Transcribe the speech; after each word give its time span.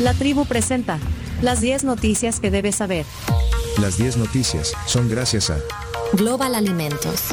La 0.00 0.14
tribu 0.14 0.46
presenta 0.46 0.98
las 1.42 1.60
10 1.60 1.84
noticias 1.84 2.40
que 2.40 2.50
debes 2.50 2.76
saber. 2.76 3.04
Las 3.78 3.98
10 3.98 4.16
noticias 4.16 4.72
son 4.86 5.10
gracias 5.10 5.50
a 5.50 5.58
Global 6.14 6.54
Alimentos, 6.54 7.24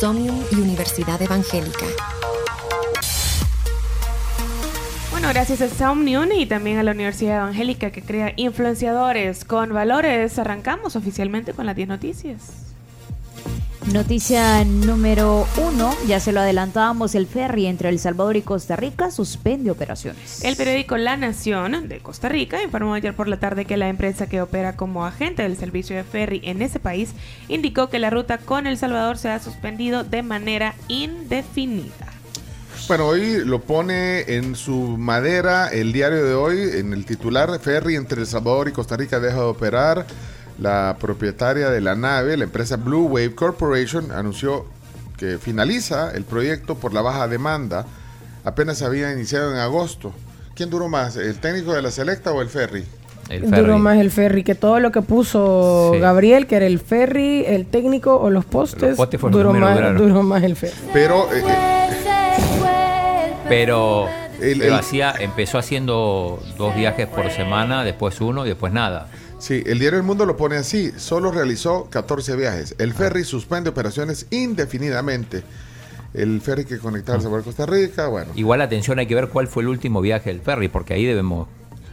Somnium 0.00 0.42
y 0.50 0.56
Universidad 0.56 1.22
Evangélica. 1.22 1.86
Bueno, 5.12 5.28
gracias 5.28 5.60
a 5.60 5.68
Somnium 5.68 6.32
y 6.32 6.46
también 6.46 6.78
a 6.78 6.82
la 6.82 6.90
Universidad 6.90 7.36
Evangélica 7.36 7.92
que 7.92 8.02
crea 8.02 8.32
influenciadores 8.34 9.44
con 9.44 9.72
valores, 9.72 10.36
arrancamos 10.40 10.96
oficialmente 10.96 11.52
con 11.52 11.64
las 11.64 11.76
10 11.76 11.88
noticias. 11.88 12.65
Noticia 13.92 14.64
número 14.64 15.46
uno, 15.56 15.94
ya 16.08 16.18
se 16.18 16.32
lo 16.32 16.40
adelantábamos, 16.40 17.14
el 17.14 17.28
ferry 17.28 17.66
entre 17.66 17.88
El 17.88 18.00
Salvador 18.00 18.36
y 18.36 18.42
Costa 18.42 18.74
Rica 18.74 19.12
suspende 19.12 19.70
operaciones. 19.70 20.44
El 20.44 20.56
periódico 20.56 20.96
La 20.96 21.16
Nación 21.16 21.88
de 21.88 22.00
Costa 22.00 22.28
Rica 22.28 22.60
informó 22.64 22.94
ayer 22.94 23.14
por 23.14 23.28
la 23.28 23.38
tarde 23.38 23.64
que 23.64 23.76
la 23.76 23.88
empresa 23.88 24.28
que 24.28 24.42
opera 24.42 24.74
como 24.74 25.06
agente 25.06 25.44
del 25.44 25.56
servicio 25.56 25.94
de 25.94 26.02
ferry 26.02 26.40
en 26.42 26.62
ese 26.62 26.80
país 26.80 27.10
indicó 27.46 27.88
que 27.88 28.00
la 28.00 28.10
ruta 28.10 28.38
con 28.38 28.66
El 28.66 28.76
Salvador 28.76 29.18
se 29.18 29.30
ha 29.30 29.38
suspendido 29.38 30.02
de 30.02 30.24
manera 30.24 30.74
indefinida. 30.88 32.12
Bueno, 32.88 33.06
hoy 33.06 33.44
lo 33.44 33.60
pone 33.62 34.22
en 34.36 34.56
su 34.56 34.96
madera 34.98 35.68
el 35.68 35.92
diario 35.92 36.24
de 36.24 36.34
hoy, 36.34 36.58
en 36.74 36.92
el 36.92 37.06
titular, 37.06 37.56
ferry 37.60 37.94
entre 37.94 38.20
El 38.20 38.26
Salvador 38.26 38.68
y 38.68 38.72
Costa 38.72 38.96
Rica 38.96 39.20
deja 39.20 39.36
de 39.36 39.44
operar. 39.44 40.06
La 40.58 40.96
propietaria 40.98 41.70
de 41.70 41.80
la 41.80 41.94
nave, 41.94 42.36
la 42.36 42.44
empresa 42.44 42.76
Blue 42.76 43.06
Wave 43.06 43.34
Corporation, 43.34 44.10
anunció 44.10 44.64
que 45.18 45.38
finaliza 45.38 46.12
el 46.12 46.24
proyecto 46.24 46.76
por 46.76 46.94
la 46.94 47.02
baja 47.02 47.28
demanda. 47.28 47.86
Apenas 48.44 48.82
había 48.82 49.12
iniciado 49.12 49.52
en 49.52 49.58
agosto. 49.58 50.12
¿Quién 50.54 50.70
duró 50.70 50.88
más, 50.88 51.16
el 51.16 51.38
técnico 51.38 51.74
de 51.74 51.82
la 51.82 51.90
Selecta 51.90 52.32
o 52.32 52.40
el 52.40 52.48
ferry? 52.48 52.84
El 53.28 53.42
ferry. 53.42 53.60
Duró 53.60 53.78
más 53.78 53.98
el 53.98 54.10
ferry 54.10 54.44
que 54.44 54.54
todo 54.54 54.80
lo 54.80 54.92
que 54.92 55.02
puso 55.02 55.92
Gabriel, 56.00 56.46
que 56.46 56.56
era 56.56 56.66
el 56.66 56.78
ferry, 56.78 57.44
el 57.44 57.66
técnico 57.66 58.16
o 58.16 58.30
los 58.30 58.44
postes. 58.44 58.96
duró, 58.96 59.52
más, 59.52 59.98
duró, 59.98 60.22
más, 60.22 60.42
el 60.42 60.56
ferry. 60.56 60.74
Pero. 60.92 61.28
Eh, 61.32 61.42
eh, 61.44 63.34
pero. 63.48 64.08
hacía, 64.74 65.12
empezó 65.18 65.58
haciendo 65.58 66.40
dos 66.56 66.74
viajes 66.76 67.06
por 67.08 67.30
semana, 67.30 67.84
después 67.84 68.20
uno 68.20 68.46
y 68.46 68.48
después 68.48 68.72
nada. 68.72 69.08
Sí, 69.38 69.62
el 69.66 69.78
diario 69.78 69.98
El 69.98 70.04
Mundo 70.04 70.24
lo 70.24 70.36
pone 70.36 70.56
así, 70.56 70.92
solo 70.96 71.30
realizó 71.30 71.88
14 71.90 72.36
viajes. 72.36 72.74
El 72.78 72.94
ferry 72.94 73.24
suspende 73.24 73.70
operaciones 73.70 74.26
indefinidamente. 74.30 75.42
El 76.14 76.40
ferry 76.40 76.64
que 76.64 76.78
conectaba 76.78 77.18
a 77.18 77.42
Costa 77.42 77.66
Rica, 77.66 78.08
bueno. 78.08 78.32
Igual 78.34 78.62
atención, 78.62 78.98
hay 78.98 79.06
que 79.06 79.14
ver 79.14 79.28
cuál 79.28 79.48
fue 79.48 79.62
el 79.62 79.68
último 79.68 80.00
viaje 80.00 80.30
del 80.30 80.40
ferry, 80.40 80.68
porque 80.68 80.94
ahí 80.94 81.04
debemos 81.04 81.48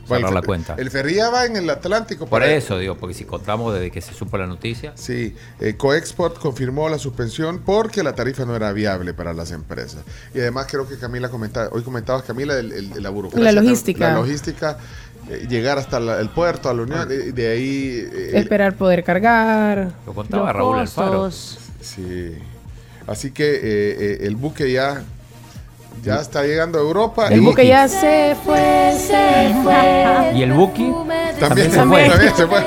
cerrar 0.07 0.33
la 0.33 0.41
cuenta. 0.41 0.75
El 0.77 0.89
ferry 0.89 1.15
ya 1.15 1.29
va 1.29 1.45
en 1.45 1.55
el 1.57 1.69
Atlántico. 1.69 2.27
Por 2.27 2.43
eso, 2.43 2.77
digo, 2.77 2.95
porque 2.97 3.13
si 3.13 3.25
contamos 3.25 3.73
desde 3.73 3.91
que 3.91 4.01
se 4.01 4.13
supo 4.13 4.37
la 4.37 4.47
noticia. 4.47 4.93
Sí, 4.95 5.35
eh, 5.59 5.75
Coexport 5.75 6.37
confirmó 6.39 6.89
la 6.89 6.99
suspensión 6.99 7.59
porque 7.59 8.03
la 8.03 8.15
tarifa 8.15 8.45
no 8.45 8.55
era 8.55 8.71
viable 8.71 9.13
para 9.13 9.33
las 9.33 9.51
empresas. 9.51 10.03
Y 10.33 10.39
además 10.39 10.67
creo 10.69 10.87
que 10.87 10.97
Camila 10.97 11.29
comentaba, 11.29 11.69
hoy 11.71 11.83
comentabas 11.83 12.23
Camila, 12.23 12.57
el, 12.57 12.91
la 13.01 13.09
burocracia. 13.09 13.51
La 13.51 13.61
logística. 13.61 14.09
La 14.09 14.15
logística 14.15 14.77
eh, 15.29 15.47
llegar 15.49 15.77
hasta 15.77 15.97
el 16.19 16.29
puerto, 16.29 16.69
a 16.69 16.73
la 16.73 16.81
Unión, 16.81 17.07
y 17.09 17.31
de 17.31 17.51
ahí... 17.51 18.09
Eh, 18.11 18.31
Esperar 18.33 18.73
poder 18.75 19.03
cargar. 19.03 19.91
Lo 20.05 20.13
contaba 20.13 20.51
Raúl 20.51 20.79
Alfaro. 20.79 21.31
Sí. 21.31 22.37
Así 23.07 23.31
que 23.31 23.59
eh, 23.63 24.17
el 24.21 24.35
buque 24.35 24.71
ya 24.71 25.03
ya 26.03 26.19
está 26.19 26.43
llegando 26.43 26.79
a 26.79 26.81
Europa. 26.81 27.27
El 27.29 27.41
buque 27.41 27.65
ya 27.65 27.87
se 27.87 28.35
fue, 28.43 28.93
se 28.97 29.55
fue. 29.63 30.33
¿Y 30.35 30.43
el 30.43 30.51
buque? 30.51 30.91
También, 31.39 31.71
se 31.71 31.83
fue. 31.83 32.09
También 32.09 32.35
se 32.35 32.47
fue. 32.47 32.61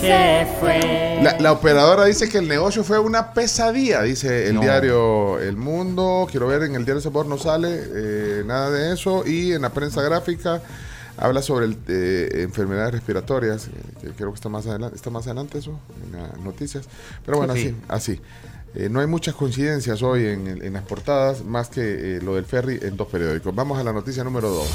se 0.00 0.46
fue. 0.58 1.20
La, 1.22 1.38
la, 1.38 1.52
operadora 1.52 2.06
dice 2.06 2.28
que 2.28 2.38
el 2.38 2.48
negocio 2.48 2.82
fue 2.82 2.98
una 2.98 3.32
pesadilla, 3.32 4.02
dice 4.02 4.48
el 4.48 4.58
diario 4.58 5.38
El 5.38 5.56
Mundo. 5.56 6.26
Quiero 6.28 6.48
ver, 6.48 6.62
en 6.62 6.74
el 6.74 6.84
diario 6.84 7.00
Sabor 7.00 7.26
no 7.26 7.38
sale 7.38 8.44
nada 8.44 8.70
de 8.70 8.94
eso. 8.94 9.24
Y 9.24 9.52
en 9.52 9.62
la 9.62 9.70
prensa 9.70 10.02
gráfica 10.02 10.60
habla 11.16 11.42
sobre 11.42 11.66
el, 11.66 11.76
eh, 11.88 12.42
enfermedades 12.42 12.92
respiratorias, 12.92 13.68
que 14.00 14.10
creo 14.10 14.30
que 14.30 14.36
está 14.36 14.48
más 14.48 14.66
adelante, 14.66 14.96
está 14.96 15.10
más 15.10 15.26
adelante 15.26 15.58
eso, 15.58 15.78
en 16.04 16.20
las 16.20 16.38
noticias. 16.38 16.88
Pero 17.24 17.38
bueno, 17.38 17.52
así, 17.52 17.74
así. 17.88 18.20
Eh, 18.74 18.88
no 18.88 19.00
hay 19.00 19.06
muchas 19.06 19.34
coincidencias 19.34 20.02
hoy 20.02 20.26
en, 20.26 20.72
las 20.72 20.82
portadas, 20.84 21.44
más 21.44 21.68
que 21.68 22.16
eh, 22.16 22.20
lo 22.22 22.36
del 22.36 22.46
ferry 22.46 22.78
en 22.82 22.96
dos 22.96 23.08
periódicos. 23.08 23.54
Vamos 23.54 23.78
a 23.78 23.84
la 23.84 23.92
noticia 23.92 24.24
número 24.24 24.48
dos. 24.48 24.68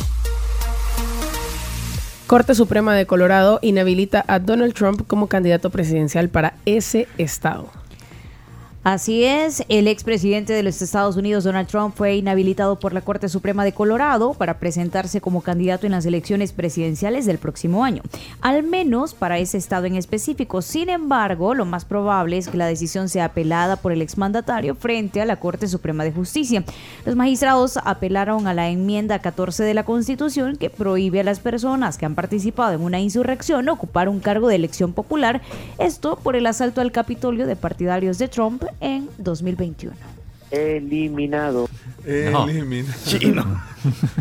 Corte 2.28 2.54
Suprema 2.54 2.94
de 2.94 3.06
Colorado 3.06 3.58
inhabilita 3.62 4.24
a 4.28 4.40
Donald 4.40 4.74
Trump 4.74 5.08
como 5.08 5.28
candidato 5.28 5.70
presidencial 5.70 6.30
para 6.30 6.58
ese 6.66 7.08
estado. 7.18 7.72
Así 8.90 9.26
es, 9.26 9.66
el 9.68 9.86
expresidente 9.90 10.54
de 10.54 10.64
los 10.64 10.82
Estados 10.82 11.18
Unidos, 11.18 11.44
Donald 11.44 11.68
Trump, 11.68 11.94
fue 11.94 12.16
inhabilitado 12.16 12.80
por 12.80 12.94
la 12.94 13.02
Corte 13.02 13.28
Suprema 13.28 13.66
de 13.66 13.74
Colorado 13.74 14.34
para 14.34 14.60
presentarse 14.60 15.20
como 15.20 15.42
candidato 15.42 15.86
en 15.86 15.92
las 15.92 16.06
elecciones 16.06 16.54
presidenciales 16.54 17.26
del 17.26 17.38
próximo 17.38 17.84
año, 17.84 18.02
al 18.40 18.64
menos 18.64 19.14
para 19.14 19.40
ese 19.40 19.58
estado 19.58 19.88
en 19.88 19.98
específico. 19.98 20.62
Sin 20.62 20.88
embargo, 20.88 21.54
lo 21.54 21.66
más 21.66 21.84
probable 21.84 22.38
es 22.38 22.48
que 22.48 22.56
la 22.56 22.66
decisión 22.66 23.10
sea 23.10 23.26
apelada 23.26 23.76
por 23.76 23.92
el 23.92 24.02
exmandatario 24.02 24.74
frente 24.74 25.20
a 25.20 25.26
la 25.26 25.36
Corte 25.36 25.68
Suprema 25.68 26.06
de 26.06 26.14
Justicia. 26.14 26.64
Los 27.06 27.18
magistrados 27.18 27.80
apelaron 27.84 28.48
a 28.48 28.54
la 28.54 28.70
enmienda 28.70 29.20
14 29.20 29.66
de 29.66 29.74
la 29.74 29.84
Constitución 29.84 30.56
que 30.56 30.70
prohíbe 30.70 31.20
a 31.20 31.26
las 31.26 31.42
personas 31.42 31.98
que 31.98 32.06
han 32.06 32.16
participado 32.16 32.76
en 32.76 32.82
una 32.84 33.02
insurrección 33.02 33.68
ocupar 33.68 34.08
un 34.08 34.22
cargo 34.22 34.48
de 34.48 34.56
elección 34.56 34.94
popular, 34.94 35.42
esto 35.78 36.18
por 36.24 36.38
el 36.38 36.48
asalto 36.48 36.80
al 36.80 36.94
Capitolio 36.94 37.48
de 37.48 37.58
partidarios 37.58 38.18
de 38.18 38.30
Trump 38.30 38.64
en 38.80 39.10
2021. 39.18 39.96
Eliminado. 40.50 41.68
Eliminado. 42.06 42.94
Chino. 43.06 43.62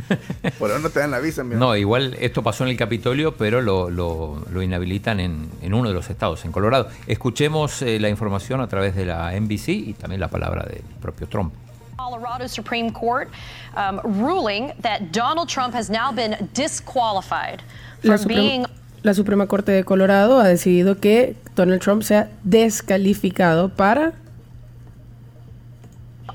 Por 0.58 0.70
ahora 0.70 0.82
no 0.82 0.90
te 0.90 0.98
dan 1.00 1.10
la 1.12 1.20
visa. 1.20 1.44
No, 1.44 1.76
igual 1.76 2.16
esto 2.18 2.42
pasó 2.42 2.64
en 2.64 2.70
el 2.70 2.76
Capitolio, 2.76 3.36
pero 3.36 3.62
lo, 3.62 3.90
lo, 3.90 4.62
inhabilitan 4.62 5.20
en, 5.20 5.48
en, 5.62 5.74
uno 5.74 5.88
de 5.88 5.94
los 5.94 6.10
estados, 6.10 6.44
en 6.44 6.52
Colorado. 6.52 6.88
Escuchemos 7.06 7.82
eh, 7.82 8.00
la 8.00 8.08
información 8.08 8.60
a 8.60 8.66
través 8.66 8.96
de 8.96 9.06
la 9.06 9.38
NBC 9.38 9.68
y 9.68 9.94
también 9.94 10.20
la 10.20 10.28
palabra 10.28 10.64
del 10.64 10.82
propio 11.00 11.28
Trump. 11.28 11.54
Colorado 11.96 12.48
Supreme 12.48 12.92
Court 12.92 13.28
um, 13.76 14.00
ruling 14.02 14.72
that 14.82 15.12
Donald 15.12 15.48
Trump 15.48 15.74
has 15.74 15.88
now 15.88 16.12
been 16.12 16.48
disqualified 16.54 17.62
from 18.02 18.24
being 18.26 18.66
la 19.02 19.14
Suprema 19.14 19.46
Corte 19.46 19.70
de 19.70 19.84
Colorado 19.84 20.40
ha 20.40 20.48
decidido 20.48 20.98
que 20.98 21.36
Donald 21.54 21.80
Trump 21.80 22.02
sea 22.02 22.28
descalificado 22.42 23.68
para 23.68 24.14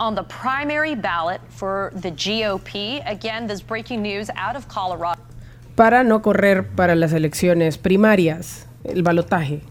on 0.01 0.15
the 0.15 0.23
primary 0.23 0.95
ballot 0.95 1.39
for 1.49 1.91
the 1.95 2.11
GOP. 2.11 3.03
Again, 3.05 3.45
this 3.45 3.61
breaking 3.61 4.01
news 4.01 4.31
out 4.35 4.55
of 4.55 4.67
Colorado. 4.67 5.21
Para 5.75 6.03
no 6.03 6.19
correr 6.19 6.63
para 6.75 6.95
las 6.95 7.13
elecciones 7.13 7.77
primarias, 7.77 8.65
el 8.83 9.03
balotaje. 9.03 9.61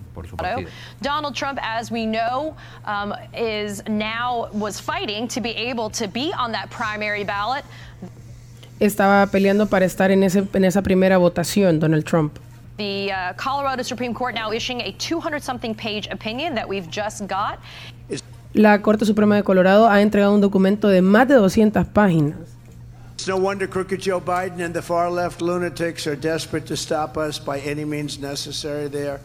Donald 1.03 1.35
Trump, 1.35 1.59
as 1.63 1.91
we 1.91 2.07
know, 2.07 2.55
um, 2.85 3.15
is 3.35 3.83
now 3.89 4.49
was 4.53 4.79
fighting 4.79 5.27
to 5.27 5.41
be 5.41 5.51
able 5.51 5.91
to 5.91 6.07
be 6.07 6.33
on 6.39 6.53
that 6.53 6.71
primary 6.71 7.25
ballot. 7.25 7.65
Estaba 8.79 9.27
peleando 9.31 9.69
para 9.69 9.85
estar 9.85 10.11
en, 10.11 10.23
ese, 10.23 10.47
en 10.55 10.65
esa 10.65 10.83
primera 10.83 11.19
votación, 11.19 11.81
Donald 11.81 12.07
Trump. 12.07 12.39
The 12.77 13.13
uh, 13.13 13.33
Colorado 13.35 13.83
Supreme 13.83 14.15
Court 14.15 14.35
now 14.35 14.53
issuing 14.53 14.81
a 14.83 14.93
200 14.93 15.43
something 15.43 15.75
page 15.75 16.07
opinion 16.07 16.55
that 16.55 16.69
we've 16.69 16.89
just 16.89 17.27
got. 17.27 17.59
La 18.53 18.83
Corte 18.83 19.05
Suprema 19.05 19.37
de 19.37 19.43
Colorado 19.43 19.89
ha 19.89 20.03
entregado 20.03 20.35
un 20.35 20.41
documento 20.41 20.89
de 20.89 21.03
más 21.03 21.29
de 21.29 21.35
200 21.35 21.87
páginas. 21.87 22.37
no 23.27 23.37
wonder 23.37 23.69
crooked 23.69 24.01
Joe 24.01 24.21
Biden 24.21 24.63
and 24.65 24.75
the 24.75 24.81
far 24.81 25.11
left 25.11 25.43
lunatics 25.43 26.07
are 26.07 26.17
desperate 26.17 26.67
to 26.67 26.75
stop 26.75 27.19
us 27.19 27.39
by 27.39 27.61
any 27.61 27.85
means 27.85 28.19
necessary. 28.19 28.89
They 28.89 29.09
are 29.09 29.21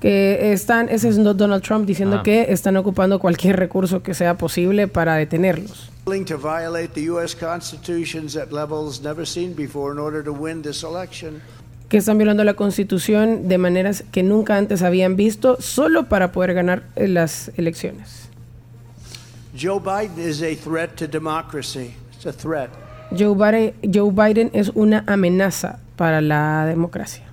que 0.00 0.52
están, 0.52 0.88
ese 0.90 1.08
es 1.08 1.16
Donald 1.16 1.62
Trump 1.62 1.86
diciendo 1.86 2.18
ah. 2.18 2.22
que 2.22 2.52
están 2.52 2.76
ocupando 2.76 3.18
cualquier 3.18 3.56
recurso 3.56 4.02
que 4.02 4.12
sea 4.14 4.36
posible 4.36 4.88
para 4.88 5.16
detenerlos. 5.16 5.90
Que 11.88 11.98
están 11.98 12.18
violando 12.18 12.42
la 12.44 12.54
constitución 12.54 13.48
de 13.48 13.58
maneras 13.58 14.04
que 14.10 14.22
nunca 14.22 14.56
antes 14.56 14.82
habían 14.82 15.16
visto 15.16 15.60
solo 15.60 16.08
para 16.08 16.32
poder 16.32 16.54
ganar 16.54 16.82
las 16.96 17.52
elecciones. 17.56 18.28
Joe 19.58 19.80
Biden 19.80 20.28
is 20.28 20.42
a 20.42 20.54
threat 20.54 20.96
to 20.96 21.06
democracy. 21.06 21.94
It's 22.14 22.26
a 22.26 22.32
threat. 22.32 22.70
Joe 23.10 23.34
Biden, 23.34 23.74
Joe 23.82 24.10
Biden 24.10 24.50
es 24.52 24.70
una 24.74 25.04
amenaza 25.06 25.78
para 25.96 26.20
la 26.20 26.66
democracia. 26.66 27.24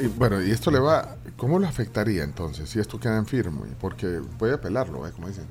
Y 0.00 0.06
bueno, 0.08 0.42
y 0.42 0.50
esto 0.50 0.70
le 0.70 0.78
va, 0.78 1.16
¿cómo 1.36 1.58
lo 1.58 1.66
afectaría 1.66 2.22
entonces 2.22 2.68
si 2.68 2.80
esto 2.80 2.98
queda 2.98 3.16
en 3.16 3.26
firme? 3.26 3.68
Porque 3.80 4.20
puede 4.38 4.54
apelarlo, 4.54 5.06
¿eh? 5.06 5.12
como 5.12 5.28
dicen. 5.28 5.46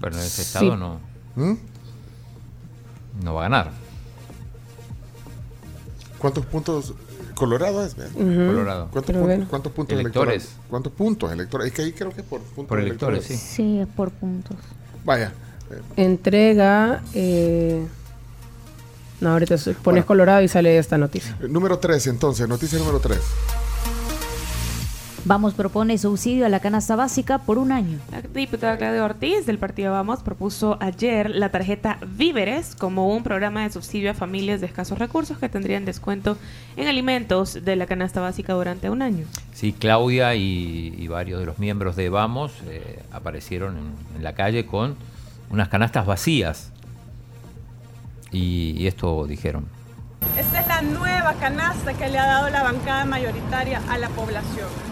Pero 0.00 0.14
en 0.14 0.22
ese 0.22 0.42
estado 0.42 0.76
no. 0.76 1.00
¿Mm? 1.36 1.54
No 3.22 3.34
va 3.34 3.40
a 3.40 3.44
ganar. 3.44 3.85
¿Cuántos 6.26 6.46
puntos? 6.46 6.92
Colorado 7.36 7.86
es, 7.86 7.94
Colorado. 7.94 8.88
¿Cuántos, 8.90 9.72
puntos 9.72 9.96
electores? 9.96 10.56
¿Cuántos 10.68 10.92
puntos 10.92 11.30
electorales? 11.30 11.72
Es 11.72 11.76
que 11.76 11.82
ahí 11.82 11.92
creo 11.92 12.10
que 12.10 12.22
es 12.22 12.26
por 12.26 12.40
puntos 12.40 12.66
por 12.66 12.80
electores, 12.80 13.24
sí. 13.24 13.36
Sí, 13.36 13.78
es 13.78 13.86
por 13.86 14.10
puntos. 14.10 14.56
Vaya. 15.04 15.32
Entrega. 15.96 17.04
Eh, 17.14 17.86
no, 19.20 19.30
ahorita 19.30 19.54
pones 19.84 20.04
Colorado 20.04 20.42
y 20.42 20.48
sale 20.48 20.76
esta 20.78 20.98
noticia. 20.98 21.36
Número 21.48 21.78
3, 21.78 22.08
entonces, 22.08 22.48
noticia 22.48 22.76
número 22.80 22.98
3. 22.98 23.20
Vamos 25.28 25.54
propone 25.54 25.98
subsidio 25.98 26.46
a 26.46 26.48
la 26.48 26.60
canasta 26.60 26.94
básica 26.94 27.38
por 27.38 27.58
un 27.58 27.72
año. 27.72 27.98
La 28.12 28.20
diputada 28.20 28.78
Claudia 28.78 29.02
Ortiz 29.02 29.44
del 29.44 29.58
partido 29.58 29.90
Vamos 29.90 30.20
propuso 30.20 30.76
ayer 30.78 31.30
la 31.30 31.48
tarjeta 31.48 31.98
Víveres 32.06 32.76
como 32.76 33.08
un 33.12 33.24
programa 33.24 33.64
de 33.64 33.72
subsidio 33.72 34.12
a 34.12 34.14
familias 34.14 34.60
de 34.60 34.68
escasos 34.68 35.00
recursos 35.00 35.36
que 35.38 35.48
tendrían 35.48 35.84
descuento 35.84 36.38
en 36.76 36.86
alimentos 36.86 37.64
de 37.64 37.74
la 37.74 37.86
canasta 37.86 38.20
básica 38.20 38.52
durante 38.52 38.88
un 38.88 39.02
año. 39.02 39.26
Sí, 39.52 39.72
Claudia 39.72 40.36
y, 40.36 41.08
varios 41.08 41.40
de 41.40 41.46
los 41.46 41.58
miembros 41.58 41.96
de 41.96 42.08
Vamos 42.08 42.52
eh, 42.68 43.02
aparecieron 43.10 43.76
en, 44.14 44.22
la 44.22 44.34
calle 44.34 44.64
con 44.64 44.94
unas 45.50 45.68
canastas 45.68 46.06
vacías. 46.06 46.70
y 48.30 48.86
esto 48.86 49.26
dijeron. 49.26 49.66
Esta 50.38 50.60
es 50.60 50.68
la 50.68 50.82
nueva 50.82 51.34
canasta 51.40 51.94
que 51.94 52.08
le 52.08 52.16
ha 52.16 52.26
dado 52.26 52.48
la 52.48 52.62
bancada 52.62 53.04
mayoritaria 53.06 53.82
a 53.88 53.98
la 53.98 54.08
población 54.10 54.85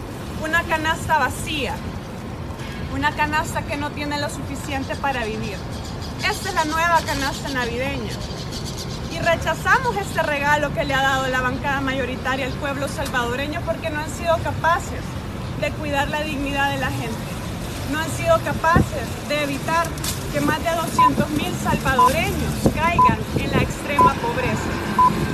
una 0.44 0.62
canasta 0.64 1.18
vacía, 1.18 1.74
una 2.94 3.12
canasta 3.12 3.62
que 3.62 3.78
no 3.78 3.90
tiene 3.90 4.20
lo 4.20 4.28
suficiente 4.28 4.94
para 4.94 5.24
vivir. 5.24 5.56
Esta 6.18 6.50
es 6.50 6.54
la 6.54 6.64
nueva 6.66 7.00
canasta 7.06 7.48
navideña. 7.48 8.12
Y 9.10 9.18
rechazamos 9.20 9.96
este 9.96 10.22
regalo 10.22 10.72
que 10.74 10.84
le 10.84 10.92
ha 10.92 11.02
dado 11.02 11.28
la 11.28 11.40
bancada 11.40 11.80
mayoritaria 11.80 12.46
al 12.46 12.52
pueblo 12.52 12.88
salvadoreño 12.88 13.62
porque 13.64 13.88
no 13.88 14.00
han 14.00 14.10
sido 14.10 14.36
capaces 14.42 15.00
de 15.62 15.70
cuidar 15.72 16.08
la 16.08 16.22
dignidad 16.22 16.70
de 16.70 16.78
la 16.78 16.90
gente. 16.90 17.32
No 17.90 18.00
han 18.00 18.10
sido 18.10 18.38
capaces 18.44 19.28
de 19.28 19.44
evitar 19.44 19.86
que 20.32 20.40
más 20.42 20.58
de 20.62 20.70
200.000 20.70 21.62
salvadoreños 21.62 22.52
caigan 22.74 23.18
en 23.38 23.50
la 23.50 23.62
extrema 23.62 24.12
pobreza 24.14 24.83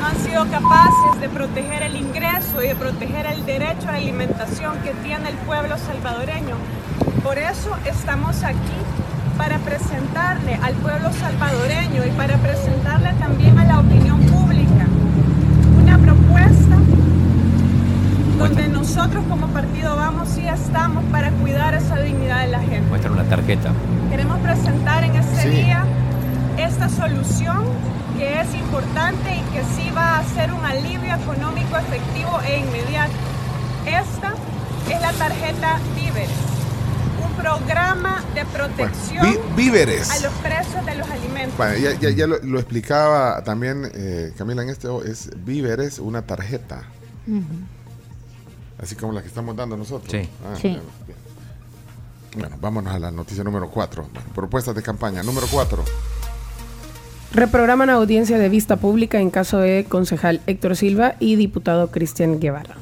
no 0.00 0.06
han 0.06 0.16
sido 0.16 0.46
capaces 0.50 1.20
de 1.20 1.28
proteger 1.28 1.82
el 1.82 1.96
ingreso 1.96 2.62
y 2.64 2.68
de 2.68 2.74
proteger 2.74 3.26
el 3.26 3.44
derecho 3.44 3.88
a 3.88 3.92
la 3.92 3.98
alimentación 3.98 4.78
que 4.78 4.92
tiene 5.04 5.28
el 5.28 5.36
pueblo 5.36 5.76
salvadoreño. 5.76 6.56
Por 7.22 7.36
eso 7.36 7.76
estamos 7.84 8.42
aquí 8.42 8.80
para 9.36 9.58
presentarle 9.58 10.54
al 10.62 10.74
pueblo 10.76 11.12
salvadoreño 11.12 12.06
y 12.06 12.10
para 12.12 12.38
presentarle 12.38 13.12
también 13.14 13.58
a 13.58 13.64
la 13.64 13.80
opinión 13.80 14.20
pública 14.22 14.86
una 15.82 15.98
propuesta 15.98 16.76
donde 18.38 18.68
nosotros 18.68 19.22
como 19.28 19.48
partido 19.48 19.96
vamos 19.96 20.34
y 20.38 20.48
estamos 20.48 21.04
para 21.12 21.30
cuidar 21.30 21.74
esa 21.74 21.98
dignidad 21.98 22.40
de 22.40 22.48
la 22.48 22.60
gente. 22.60 22.88
Muestra 22.88 23.12
una 23.12 23.24
tarjeta. 23.24 23.70
Queremos 24.08 24.38
presentar 24.38 25.04
en 25.04 25.16
este 25.16 25.50
día 25.50 25.84
esta 26.56 26.88
solución 26.88 27.64
que 28.20 28.40
es 28.42 28.54
importante 28.54 29.34
y 29.34 29.40
que 29.50 29.64
sí 29.74 29.90
va 29.96 30.18
a 30.18 30.24
ser 30.34 30.52
un 30.52 30.62
alivio 30.62 31.14
económico 31.14 31.78
efectivo 31.78 32.38
e 32.44 32.58
inmediato. 32.58 33.14
Esta 33.86 34.34
es 34.94 35.00
la 35.00 35.12
tarjeta 35.14 35.80
Víveres, 35.96 36.28
un 37.24 37.32
programa 37.42 38.22
de 38.34 38.44
protección 38.44 39.26
víveres. 39.56 40.10
a 40.10 40.20
los 40.20 40.34
precios 40.34 40.84
de 40.84 40.96
los 40.96 41.08
alimentos. 41.08 41.58
ya, 41.98 42.26
lo, 42.26 42.58
explicaba 42.58 43.42
también 43.42 43.90
eh, 43.94 44.34
Camila 44.36 44.64
en 44.64 44.68
este, 44.68 44.88
es 45.06 45.30
Víveres, 45.42 45.98
una 45.98 46.20
tarjeta. 46.20 46.82
Así 48.82 48.96
como 48.96 49.14
la 49.14 49.22
que 49.22 49.28
estamos 49.28 49.56
dando 49.56 49.78
nosotros. 49.78 50.12
Sí. 50.12 50.28
Ah, 50.44 50.58
sí. 50.60 50.78
Bueno, 52.36 52.58
vámonos 52.60 52.94
a 52.94 52.98
la 52.98 53.10
noticia 53.10 53.42
número 53.42 53.70
4. 53.70 54.06
propuestas 54.34 54.74
de 54.74 54.82
campaña. 54.82 55.22
Número 55.22 55.46
4. 55.50 56.09
Reprograman 57.32 57.90
audiencia 57.90 58.38
de 58.38 58.48
vista 58.48 58.76
pública 58.76 59.20
en 59.20 59.30
caso 59.30 59.58
de 59.58 59.86
concejal 59.88 60.40
Héctor 60.46 60.76
Silva 60.76 61.14
y 61.20 61.36
diputado 61.36 61.90
Cristian 61.90 62.40
Guevara. 62.40 62.76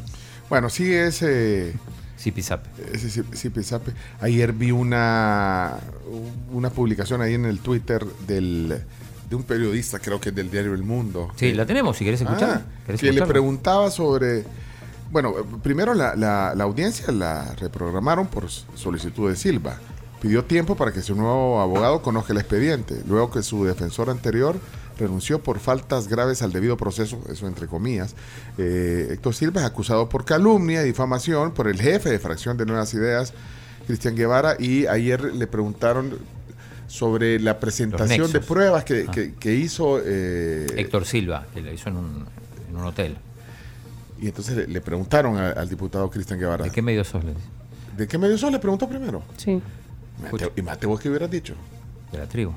Bueno, 0.48 0.70
sí 0.70 0.92
es... 0.92 1.22
Eh, 1.22 1.74
Zipizape. 2.18 2.68
Zipizape. 3.34 3.92
Ayer 4.20 4.52
vi 4.52 4.72
una, 4.72 5.76
una 6.50 6.70
publicación 6.70 7.20
ahí 7.22 7.34
en 7.34 7.44
el 7.44 7.60
Twitter 7.60 8.04
del, 8.26 8.82
de 9.28 9.36
un 9.36 9.42
periodista, 9.44 9.98
creo 9.98 10.20
que 10.20 10.30
es 10.30 10.34
del 10.34 10.50
diario 10.50 10.74
El 10.74 10.82
Mundo. 10.82 11.30
Sí, 11.36 11.52
la 11.52 11.64
tenemos, 11.64 11.96
si 11.96 12.04
quieres 12.04 12.20
escuchar. 12.20 12.64
Ah, 12.88 12.92
que 12.98 13.12
le 13.12 13.26
preguntaba 13.26 13.90
sobre... 13.90 14.44
Bueno, 15.10 15.32
primero 15.62 15.94
la, 15.94 16.16
la, 16.16 16.54
la 16.56 16.64
audiencia 16.64 17.12
la 17.12 17.54
reprogramaron 17.54 18.26
por 18.26 18.50
solicitud 18.50 19.30
de 19.30 19.36
Silva 19.36 19.78
pidió 20.20 20.44
tiempo 20.44 20.76
para 20.76 20.92
que 20.92 21.02
su 21.02 21.14
nuevo 21.14 21.60
abogado 21.60 22.02
conozca 22.02 22.32
el 22.32 22.38
expediente, 22.38 23.02
luego 23.06 23.30
que 23.30 23.42
su 23.42 23.64
defensor 23.64 24.10
anterior 24.10 24.56
renunció 24.98 25.42
por 25.42 25.60
faltas 25.60 26.08
graves 26.08 26.42
al 26.42 26.52
debido 26.52 26.76
proceso, 26.76 27.20
eso 27.30 27.46
entre 27.46 27.66
comillas. 27.66 28.14
Eh, 28.58 29.08
Héctor 29.12 29.34
Silva 29.34 29.60
es 29.60 29.66
acusado 29.66 30.08
por 30.08 30.24
calumnia 30.24 30.82
y 30.82 30.86
difamación 30.86 31.52
por 31.52 31.68
el 31.68 31.80
jefe 31.80 32.10
de 32.10 32.18
fracción 32.18 32.56
de 32.56 32.66
Nuevas 32.66 32.92
Ideas, 32.94 33.32
Cristian 33.86 34.16
Guevara, 34.16 34.56
y 34.58 34.86
ayer 34.86 35.22
le 35.34 35.46
preguntaron 35.46 36.18
sobre 36.88 37.38
la 37.38 37.60
presentación 37.60 38.32
de 38.32 38.40
pruebas 38.40 38.84
que, 38.84 39.06
ah. 39.08 39.48
hizo... 39.48 40.00
Eh, 40.04 40.66
Héctor 40.76 41.04
Silva, 41.04 41.46
que 41.54 41.60
la 41.60 41.72
hizo 41.72 41.90
en 41.90 41.96
un, 41.96 42.26
hotel. 42.84 43.16
Y 44.20 44.26
entonces 44.28 44.68
le, 44.68 44.80
preguntaron 44.80 45.36
al 45.36 45.68
diputado 45.68 46.10
Cristian 46.10 46.38
Guevara. 46.38 46.64
¿De 46.64 46.70
qué 46.70 46.82
medio 46.82 47.04
sos? 47.04 47.22
¿De 47.96 48.06
qué 48.06 48.18
medio 48.18 48.38
sos? 48.38 48.50
Le 48.50 48.58
preguntó 48.58 48.88
primero. 48.88 49.22
Sí. 49.36 49.60
Y 50.56 50.62
Mate, 50.62 50.86
vos 50.86 51.00
que 51.00 51.08
hubieras 51.08 51.30
dicho. 51.30 51.54
De 52.10 52.16
la 52.16 52.26
tribu. 52.26 52.52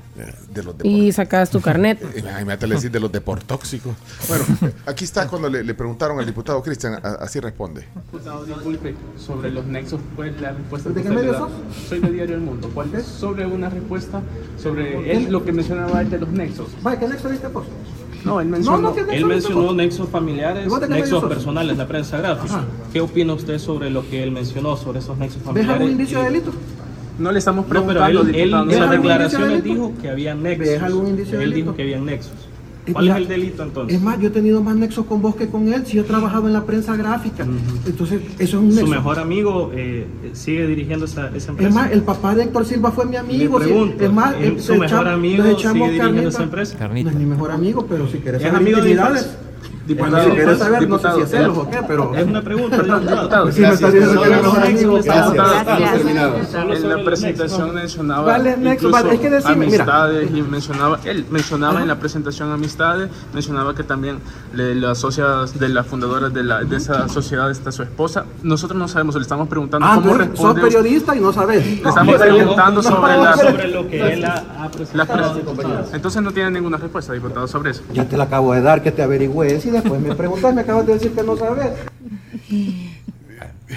De 0.54 0.62
los 0.62 0.74
y 0.82 1.12
sacas 1.12 1.50
tu 1.50 1.60
carnet. 1.60 2.00
Imagínate 2.16 2.66
decir 2.66 2.90
de 2.90 2.98
los 2.98 3.12
deportóxicos. 3.12 3.94
Bueno, 4.26 4.44
aquí 4.86 5.04
está 5.04 5.28
cuando 5.28 5.50
le, 5.50 5.74
preguntaron 5.74 6.18
al 6.18 6.24
diputado 6.24 6.62
Cristian, 6.62 6.98
así 7.02 7.38
responde. 7.38 7.86
Diputado, 8.10 8.46
disculpe, 8.46 8.94
sobre 9.18 9.50
los 9.50 9.66
nexos, 9.66 10.00
¿cuál 10.16 10.34
la 10.40 10.52
respuesta 10.52 10.88
¿De 10.88 11.02
qué 11.02 11.10
medio 11.10 11.36
sos? 11.36 11.50
Soy 11.86 12.00
de 12.00 12.10
Diario 12.12 12.36
El 12.36 12.40
Mundo. 12.40 12.70
¿Cuál 12.72 12.94
es? 12.94 13.04
Sobre 13.04 13.44
una 13.44 13.68
respuesta 13.68 14.22
sobre 14.56 15.12
él, 15.12 15.30
lo 15.30 15.44
que 15.44 15.52
mencionaba 15.52 16.00
él 16.00 16.08
de 16.08 16.18
los 16.18 16.30
nexos. 16.30 16.68
Vaya, 16.82 16.98
¿qué 16.98 17.08
nexo 17.08 17.28
viste 17.28 17.48
vos? 17.48 17.66
No, 18.24 18.40
él 18.40 18.48
mencionó, 18.48 18.94
él 18.96 19.26
mencionó 19.26 19.72
nexos 19.74 20.08
familiares, 20.08 20.66
nexos 20.88 21.24
personales, 21.24 21.76
la 21.76 21.88
prensa 21.88 22.18
gráfica. 22.18 22.64
¿Qué 22.92 23.00
opina 23.00 23.34
usted 23.34 23.58
sobre 23.58 23.90
lo 23.90 24.08
que 24.08 24.22
él 24.22 24.30
mencionó 24.30 24.76
sobre 24.76 25.00
esos 25.00 25.18
nexos 25.18 25.42
familiares? 25.42 25.68
¿Deja 25.68 25.72
algún 25.74 25.90
indicio 25.90 26.18
de 26.20 26.24
delito? 26.24 26.52
No 27.22 27.30
le 27.30 27.38
estamos 27.38 27.66
preguntando, 27.66 28.24
pero 28.24 28.36
él, 28.36 28.52
en 28.52 28.80
las 28.80 28.90
declaraciones 28.90 29.62
dijo 29.62 29.92
que 30.02 30.10
había 30.10 30.34
nexos. 30.34 31.32
él 31.34 31.54
dijo 31.54 31.74
que 31.76 31.82
había 31.82 32.00
nexos. 32.00 32.48
¿Cuál 32.92 33.08
es 33.08 33.16
el 33.16 33.28
delito 33.28 33.62
entonces? 33.62 33.96
Es 33.96 34.02
más, 34.02 34.18
yo 34.18 34.26
he 34.26 34.30
tenido 34.30 34.60
más 34.60 34.74
nexos 34.74 35.06
con 35.06 35.22
vos 35.22 35.36
que 35.36 35.46
con 35.48 35.72
él, 35.72 35.86
si 35.86 35.98
yo 35.98 36.02
he 36.02 36.04
trabajado 36.04 36.48
en 36.48 36.52
la 36.52 36.64
prensa 36.64 36.96
gráfica. 36.96 37.46
Entonces, 37.86 38.22
eso 38.40 38.42
es 38.42 38.54
un 38.54 38.68
nexo. 38.70 38.86
Su 38.86 38.88
mejor 38.88 39.20
amigo 39.20 39.70
eh, 39.72 40.08
sigue 40.32 40.66
dirigiendo 40.66 41.04
esa, 41.04 41.30
esa, 41.32 41.52
empresa. 41.52 41.68
Es 41.68 41.74
más, 41.74 41.92
el 41.92 42.02
papá 42.02 42.34
de 42.34 42.42
Héctor 42.42 42.66
Silva 42.66 42.90
fue 42.90 43.06
mi 43.06 43.14
amigo. 43.14 43.58
pregunto, 43.58 44.04
es 44.04 44.12
más, 44.12 44.34
su 44.58 44.74
mejor 44.74 45.06
amigo 45.06 45.44
sigue 45.56 45.90
dirigiendo 45.90 46.28
esa 46.28 46.42
empresa. 46.42 46.88
No 46.88 46.96
es 46.96 47.14
mi 47.14 47.26
mejor 47.26 47.52
amigo, 47.52 47.86
pero 47.88 48.08
si 48.08 48.18
querés 48.18 48.42
¿Es 48.42 48.52
amigo 48.52 48.80
de 48.80 48.96
Diputado, 49.92 50.24
si 50.24 50.30
quieres 50.30 50.58
saber, 50.58 50.88
no 50.88 50.98
sé 50.98 51.08
si 51.26 51.36
o 51.36 51.70
qué, 51.70 51.78
pero... 51.86 52.14
Es 52.14 52.26
una 52.26 52.42
pregunta, 52.42 52.82
diputado. 52.82 53.52
Si 53.52 53.60
me 53.60 53.68
estás 53.68 53.92
diciendo 53.92 54.22
que 54.22 54.28
eres 54.28 54.42
mejor 54.42 54.62
amigo, 54.62 54.98
En 56.72 56.88
la 56.88 57.04
presentación 57.04 57.74
mencionaba 57.74 58.22
vale, 58.32 58.56
incluso 58.62 59.10
es 59.10 59.20
que 59.20 59.30
decirme, 59.30 59.66
amistades 59.66 60.30
y 60.30 60.42
mencionaba, 60.42 60.98
él 61.04 61.26
mencionaba 61.30 61.82
en 61.82 61.88
la 61.88 61.98
presentación 61.98 62.50
amistades, 62.50 63.10
mencionaba 63.34 63.74
que 63.74 63.82
también 63.82 64.18
las 64.54 64.98
socias 64.98 65.58
de 65.58 65.68
la 65.68 65.84
fundadora 65.84 66.30
de, 66.30 66.42
la, 66.42 66.64
de 66.64 66.76
esa 66.76 67.08
sociedad 67.08 67.50
está 67.50 67.70
su 67.72 67.82
esposa. 67.82 68.24
Nosotros 68.42 68.78
no 68.78 68.88
sabemos, 68.88 69.14
le 69.14 69.22
estamos 69.22 69.48
preguntando 69.48 69.86
ah, 69.86 69.96
cómo 69.96 70.14
responde. 70.14 70.60
Sos 70.60 70.70
periodista 70.70 71.16
y 71.16 71.20
no 71.20 71.32
sabes. 71.32 71.64
Le 71.66 71.88
estamos 71.88 72.16
preguntando 72.16 72.82
sobre, 72.82 73.16
la, 73.16 73.36
sobre 73.36 73.68
lo 73.68 73.86
que 73.88 74.12
él 74.14 74.24
ha, 74.24 74.70
presentado. 74.70 75.84
Entonces 75.92 76.22
no 76.22 76.32
tiene 76.32 76.50
ninguna 76.50 76.78
respuesta, 76.78 77.12
diputado, 77.12 77.46
sobre 77.46 77.72
eso. 77.72 77.82
Ya 77.92 78.08
te 78.08 78.16
la 78.16 78.24
acabo 78.24 78.54
de 78.54 78.62
dar, 78.62 78.82
que 78.82 78.92
te 78.92 79.02
averigüe 79.02 79.42
después 79.46 79.81
me 79.84 80.14
preguntas, 80.14 80.54
me 80.54 80.60
acabas 80.62 80.86
de 80.86 80.94
decir 80.94 81.12
que 81.12 81.22
no 81.22 81.36
sabes. 81.36 81.72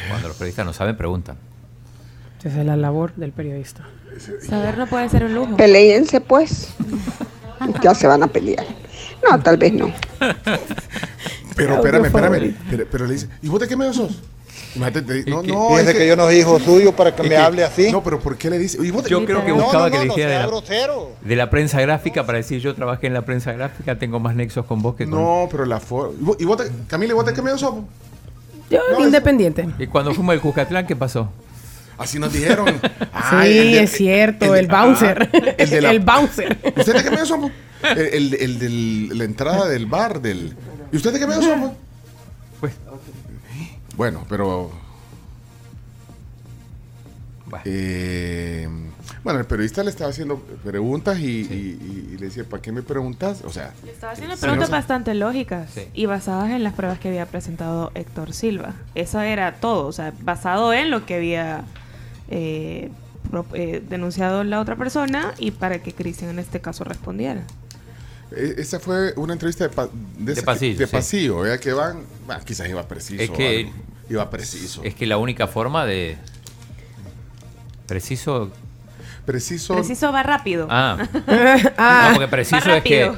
Cuando 0.09 0.27
los 0.27 0.37
periodistas 0.37 0.65
no 0.65 0.73
saben, 0.73 0.97
preguntan. 0.97 1.37
Esa 2.45 2.59
es 2.59 2.65
la 2.65 2.77
labor 2.77 3.11
del 3.15 3.31
periodista. 3.31 3.87
Saber 4.47 4.77
no 4.77 4.85
puede 4.85 5.09
ser 5.09 5.25
un 5.25 5.33
lujo. 5.33 5.57
Peleense 5.57 6.21
pues. 6.21 6.69
ya 7.81 7.95
se 7.95 8.05
van 8.05 8.21
a 8.21 8.27
pelear. 8.27 8.65
No, 9.27 9.39
tal 9.41 9.57
vez 9.57 9.73
no. 9.73 9.91
Pero 11.55 11.75
espérame, 11.75 12.05
espérame. 12.05 12.55
Pero, 12.91 13.07
le 13.07 13.13
dice, 13.13 13.29
¿y 13.41 13.47
vos 13.47 13.59
de 13.59 13.67
qué 13.67 13.75
medio 13.75 13.93
sos? 13.93 14.21
Imagínate, 14.75 15.23
no, 15.29 15.41
no. 15.41 15.69
Fíjese 15.69 15.97
que, 15.97 16.07
yo 16.07 16.15
no 16.15 16.23
soy 16.25 16.35
hijo 16.35 16.59
suyo 16.59 16.95
para 16.95 17.15
que 17.15 17.23
me 17.23 17.37
hable 17.37 17.63
así. 17.63 17.91
No, 17.91 18.03
pero 18.03 18.19
¿por 18.19 18.37
qué 18.37 18.49
le 18.49 18.59
dice? 18.59 18.77
Yo 19.07 19.25
creo 19.25 19.45
que 19.45 19.51
buscaba 19.51 19.89
que 19.89 19.99
dijera 19.99 20.31
de 20.31 20.47
la, 20.47 20.61
de 21.21 21.35
la, 21.35 21.49
prensa 21.49 21.79
gráfica 21.81 22.25
para 22.25 22.37
decir 22.37 22.59
yo 22.59 22.75
trabajé 22.75 23.07
en 23.07 23.13
la 23.13 23.23
prensa 23.23 23.53
gráfica, 23.53 23.97
tengo 23.97 24.19
más 24.19 24.35
nexos 24.35 24.65
con 24.65 24.81
vos 24.81 24.95
que 24.95 25.05
con. 25.05 25.19
No, 25.21 25.47
pero 25.49 25.65
la 25.65 25.79
forma. 25.79 26.33
¿Y 26.39 26.45
vos, 26.45 26.61
Camila, 26.87 27.13
¿y 27.13 27.15
vos 27.15 27.25
te 27.25 27.33
qué 27.33 27.41
medio 27.41 27.57
sos? 27.57 27.75
Yo, 28.69 28.79
independiente. 28.99 29.67
¿Y 29.77 29.87
cuando 29.87 30.13
fuimos 30.13 30.33
el 30.33 30.41
Cuscatlán, 30.41 30.87
qué 30.87 30.95
pasó? 30.95 31.29
Así 31.97 32.19
nos 32.19 32.33
dijeron. 32.33 32.67
sí, 33.29 33.77
es 33.77 33.91
cierto, 33.91 34.55
el, 34.55 34.67
bouncer. 34.67 35.29
el, 35.57 35.99
bouncer. 35.99 36.57
¿Usted 36.77 36.93
de 36.93 37.03
qué 37.03 37.11
medio 37.11 37.25
somos? 37.25 37.51
El, 37.83 38.33
el, 38.33 38.59
de 38.59 39.15
la 39.15 39.23
entrada 39.23 39.67
del 39.67 39.85
bar 39.85 40.21
del. 40.21 40.55
¿Y 40.91 40.97
usted 40.97 41.13
de 41.13 41.19
qué 41.19 41.27
medio 41.27 41.41
somos? 41.41 41.71
Pues. 42.59 42.73
Bueno, 43.95 44.25
pero. 44.29 44.71
Eh, 47.63 48.67
bueno, 49.23 49.39
el 49.39 49.45
periodista 49.45 49.83
le 49.83 49.89
estaba 49.89 50.09
haciendo 50.09 50.39
preguntas 50.63 51.19
y, 51.19 52.15
le 52.19 52.25
decía, 52.25 52.43
¿para 52.43 52.61
qué 52.61 52.71
me 52.71 52.81
preguntas? 52.81 53.43
O 53.45 53.49
sea, 53.49 53.73
le 53.83 53.91
estaba 53.91 54.13
haciendo 54.13 54.35
preguntas 54.35 54.69
bastante 54.69 55.13
lógicas 55.13 55.71
y 55.93 56.05
basadas 56.05 56.49
en 56.49 56.63
las 56.63 56.73
pruebas 56.73 56.99
que 56.99 57.07
había 57.07 57.25
presentado 57.25 57.91
Héctor 57.95 58.33
Silva. 58.33 58.73
Eso 58.95 59.21
era 59.21 59.55
todo, 59.55 59.87
o 59.87 59.91
sea, 59.91 60.13
basado 60.21 60.73
en 60.73 60.91
lo 60.91 61.05
que 61.05 61.15
había 61.15 61.63
eh, 62.29 62.89
eh, 63.53 63.83
denunciado 63.87 64.43
la 64.43 64.59
otra 64.59 64.75
persona 64.75 65.33
y 65.37 65.51
para 65.51 65.79
que 65.79 65.93
Cristian 65.93 66.31
en 66.31 66.39
este 66.39 66.59
caso 66.61 66.83
respondiera. 66.83 67.43
E, 68.31 68.55
esa 68.57 68.79
fue 68.79 69.13
una 69.15 69.33
entrevista 69.33 69.67
de, 69.67 69.71
de, 70.17 70.41
pasillo, 70.41 70.77
de 70.77 70.87
pasillo 70.87 71.43
que 71.59 71.73
van, 71.73 72.03
quizás 72.45 72.69
iba 72.69 72.87
preciso. 72.87 73.21
Es 73.21 73.29
que 73.29 73.71
iba 74.09 74.29
preciso. 74.29 74.83
Es 74.83 74.95
que 74.95 75.05
la 75.05 75.17
única 75.17 75.47
forma 75.47 75.85
de 75.85 76.17
preciso 77.87 78.51
preciso 79.25 79.75
preciso 79.75 80.11
va 80.11 80.23
rápido. 80.23 80.67
Ah, 80.69 80.97
ah. 81.77 82.09
porque 82.13 82.27
preciso 82.27 82.73
es 82.73 82.83
que 82.83 83.11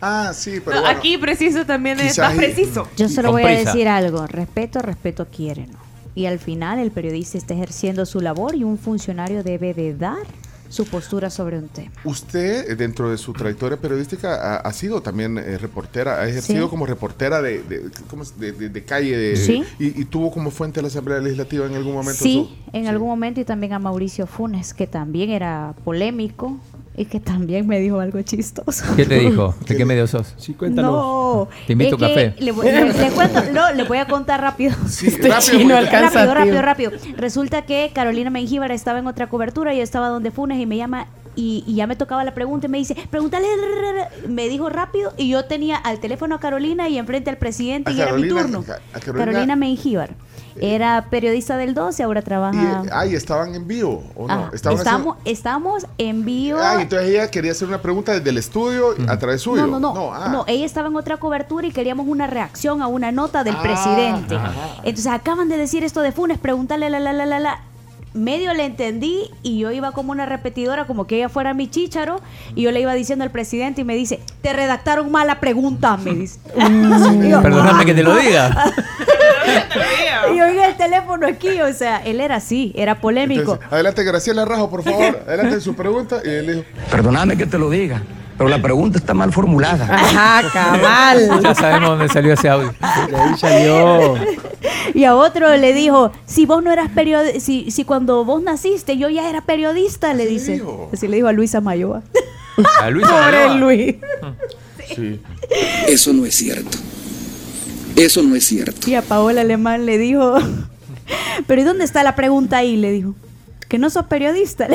Ah, 0.00 0.32
sí, 0.34 0.60
pero 0.64 0.86
aquí 0.86 1.16
preciso 1.18 1.64
también 1.64 1.98
es 2.00 2.18
más 2.18 2.34
preciso. 2.34 2.88
Yo 2.96 3.08
solo 3.08 3.32
voy 3.32 3.42
a 3.42 3.48
decir 3.48 3.88
algo, 3.88 4.26
respeto, 4.26 4.80
respeto 4.80 5.26
quiere, 5.26 5.66
¿no? 5.66 5.78
Y 6.14 6.26
al 6.26 6.38
final 6.38 6.78
el 6.78 6.90
periodista 6.90 7.36
está 7.36 7.54
ejerciendo 7.54 8.06
su 8.06 8.20
labor 8.20 8.54
y 8.54 8.64
un 8.64 8.78
funcionario 8.78 9.42
debe 9.42 9.74
de 9.74 9.94
dar 9.94 10.26
su 10.68 10.86
postura 10.86 11.30
sobre 11.30 11.58
un 11.58 11.68
tema. 11.68 11.92
Usted, 12.04 12.70
eh, 12.70 12.76
dentro 12.76 13.10
de 13.10 13.18
su 13.18 13.32
trayectoria 13.32 13.78
periodística, 13.78 14.56
ha, 14.56 14.72
sido 14.72 15.00
también 15.00 15.38
eh, 15.38 15.58
reportera, 15.58 16.20
ha 16.20 16.28
ejercido 16.28 16.68
como 16.68 16.86
reportera 16.86 17.42
de, 17.42 17.62
de, 17.62 18.84
calle 18.84 19.36
¿Sí? 19.36 19.64
y, 19.78 20.04
tuvo 20.06 20.30
como 20.30 20.50
fuente 20.50 20.80
a 20.80 20.82
la 20.82 20.88
Asamblea 20.88 21.18
Legislativa 21.18 21.66
en 21.66 21.74
algún 21.74 21.94
momento. 21.94 22.22
Sí, 22.22 22.56
en 22.72 22.86
algún 22.86 23.08
momento 23.08 23.40
y 23.40 23.44
también 23.44 23.72
a 23.72 23.78
Mauricio 23.78 24.26
Funes, 24.26 24.74
que 24.74 24.86
también 24.86 25.30
era 25.30 25.74
polémico, 25.84 26.58
y 26.96 27.04
que 27.04 27.20
también 27.20 27.66
me 27.66 27.78
dijo 27.78 28.00
algo 28.00 28.20
chistoso. 28.22 28.84
¿Qué 28.96 29.04
te 29.04 29.18
dijo? 29.18 29.54
¿De 29.68 29.76
qué 29.76 29.84
medio 29.84 30.06
sos? 30.06 30.34
Sí, 30.38 30.54
cuéntanos. 30.54 30.92
No, 30.92 31.48
te 31.66 31.74
invito 31.74 31.96
a 31.96 31.98
café. 31.98 32.34
Le 32.38 32.52
voy, 32.52 32.66
cuento, 33.14 33.42
no, 33.52 33.72
le 33.72 33.84
voy 33.84 33.98
a 33.98 34.06
contar 34.06 34.40
rápido. 34.40 34.74
Sí, 34.88 35.06
este 35.08 35.28
rápido, 35.28 35.68
rápido, 35.68 36.34
rápido, 36.34 36.62
rápido. 36.62 36.92
Resulta 37.16 37.62
que 37.62 37.90
Carolina 37.94 38.30
Mengíbar 38.30 38.72
estaba 38.72 38.98
en 38.98 39.06
otra 39.06 39.28
cobertura 39.28 39.74
y 39.74 39.80
estaba 39.80 40.08
donde 40.08 40.30
Funes 40.30 40.58
y 40.58 40.66
me 40.66 40.76
llama 40.76 41.06
y, 41.36 41.64
ya 41.74 41.86
me 41.86 41.96
tocaba 41.96 42.24
la 42.24 42.34
pregunta 42.34 42.66
y 42.66 42.70
me 42.70 42.78
dice, 42.78 42.96
pregúntale, 43.10 43.46
me 44.28 44.48
dijo 44.48 44.68
rápido 44.68 45.12
y 45.16 45.28
yo 45.28 45.44
tenía 45.44 45.76
al 45.76 46.00
teléfono 46.00 46.34
a 46.34 46.40
Carolina 46.40 46.88
y 46.88 46.98
enfrente 46.98 47.30
al 47.30 47.38
presidente 47.38 47.92
y 47.92 48.00
era 48.00 48.12
mi 48.14 48.28
turno. 48.28 48.64
Carolina, 48.64 49.24
Carolina 49.24 49.56
Mengíbar. 49.56 50.14
Era 50.58 51.08
periodista 51.10 51.56
del 51.56 51.74
12, 51.74 52.02
ahora 52.02 52.22
trabaja. 52.22 52.82
Y, 52.84 52.88
ay, 52.92 53.14
¿estaban 53.14 53.54
en 53.54 53.66
vivo 53.66 54.04
o 54.14 54.26
no? 54.26 54.50
estamos, 54.52 55.18
estamos 55.24 55.86
en 55.98 56.24
vivo. 56.24 56.58
Ah, 56.60 56.80
entonces 56.80 57.10
ella 57.10 57.30
quería 57.30 57.52
hacer 57.52 57.68
una 57.68 57.82
pregunta 57.82 58.12
desde 58.12 58.30
el 58.30 58.38
estudio 58.38 58.94
a 59.06 59.18
través 59.18 59.42
suyo. 59.42 59.66
No, 59.66 59.78
no, 59.78 59.92
no. 59.92 60.14
Ah. 60.14 60.28
No, 60.30 60.44
ella 60.46 60.64
estaba 60.64 60.88
en 60.88 60.96
otra 60.96 61.18
cobertura 61.18 61.66
y 61.66 61.72
queríamos 61.72 62.06
una 62.08 62.26
reacción 62.26 62.80
a 62.80 62.86
una 62.86 63.12
nota 63.12 63.44
del 63.44 63.56
ah, 63.56 63.62
presidente. 63.62 64.38
Entonces 64.78 65.06
acaban 65.06 65.48
de 65.48 65.58
decir 65.58 65.84
esto 65.84 66.00
de 66.00 66.12
Funes, 66.12 66.38
pregúntale 66.38 66.88
la 66.88 67.00
la 67.00 67.12
la 67.12 67.26
la 67.26 67.38
la 67.38 67.60
medio 68.16 68.52
le 68.54 68.64
entendí 68.64 69.30
y 69.42 69.58
yo 69.58 69.70
iba 69.70 69.92
como 69.92 70.12
una 70.12 70.26
repetidora, 70.26 70.86
como 70.86 71.06
que 71.06 71.16
ella 71.16 71.28
fuera 71.28 71.54
mi 71.54 71.68
chícharo, 71.68 72.20
y 72.54 72.62
yo 72.62 72.72
le 72.72 72.80
iba 72.80 72.94
diciendo 72.94 73.24
al 73.24 73.30
presidente 73.30 73.82
y 73.82 73.84
me 73.84 73.94
dice, 73.94 74.20
te 74.42 74.52
redactaron 74.52 75.10
mala 75.10 75.40
pregunta, 75.40 75.96
me 75.96 76.14
dice. 76.14 76.40
Perdóname 76.54 77.84
que 77.84 77.94
te 77.94 78.02
lo 78.02 78.16
diga. 78.16 78.72
y 80.34 80.40
oí 80.40 80.58
el 80.58 80.76
teléfono 80.76 81.26
aquí, 81.26 81.60
o 81.60 81.72
sea, 81.72 81.98
él 81.98 82.20
era 82.20 82.36
así, 82.36 82.72
era 82.76 83.00
polémico. 83.00 83.58
adelante, 83.70 84.02
Graciela 84.04 84.44
Rajo, 84.44 84.70
por 84.70 84.82
favor, 84.82 85.22
adelante 85.26 85.60
su 85.60 85.74
pregunta. 85.74 86.20
Y 86.24 86.28
él 86.28 86.46
dijo, 86.46 86.64
perdóname 86.90 87.36
que 87.36 87.46
te 87.46 87.58
lo 87.58 87.70
diga. 87.70 88.02
Pero 88.36 88.50
la 88.50 88.60
pregunta 88.60 88.98
está 88.98 89.14
mal 89.14 89.32
formulada. 89.32 89.88
Ajá, 89.90 90.42
cabal. 90.52 91.40
Ya 91.42 91.54
sabemos 91.54 91.90
dónde 91.90 92.08
salió 92.08 92.32
ese 92.32 92.48
audio. 92.48 92.74
ahí 92.80 93.36
salió. 93.38 94.14
Y 94.94 95.04
a 95.04 95.14
otro 95.16 95.56
le 95.56 95.72
dijo, 95.72 96.12
si 96.26 96.46
vos 96.46 96.62
no 96.62 96.72
eras 96.72 96.90
periodista, 96.90 97.40
si, 97.40 97.70
si 97.70 97.84
cuando 97.84 98.24
vos 98.24 98.42
naciste 98.42 98.98
yo 98.98 99.08
ya 99.08 99.28
era 99.28 99.40
periodista, 99.40 100.12
le 100.14 100.26
dice. 100.26 100.62
Así 100.92 101.08
le 101.08 101.16
dijo 101.16 101.28
a 101.28 101.32
Luisa 101.32 101.60
Mayoa. 101.60 102.02
A 102.80 102.88
Luisa 102.90 103.12
Mayoa. 103.12 103.54
Luis. 103.56 103.96
Sí. 104.94 105.20
Eso 105.88 106.12
no 106.12 106.24
es 106.24 106.34
cierto. 106.34 106.78
Eso 107.96 108.22
no 108.22 108.34
es 108.34 108.44
cierto. 108.44 108.88
Y 108.88 108.94
a 108.94 109.02
Paola 109.02 109.42
Alemán 109.42 109.86
le 109.86 109.98
dijo, 109.98 110.36
pero 111.46 111.60
¿y 111.60 111.64
dónde 111.64 111.84
está 111.84 112.02
la 112.02 112.14
pregunta 112.14 112.58
ahí? 112.58 112.76
Le 112.76 112.92
dijo, 112.92 113.14
que 113.68 113.78
no 113.78 113.90
sos 113.90 114.06
periodista. 114.06 114.68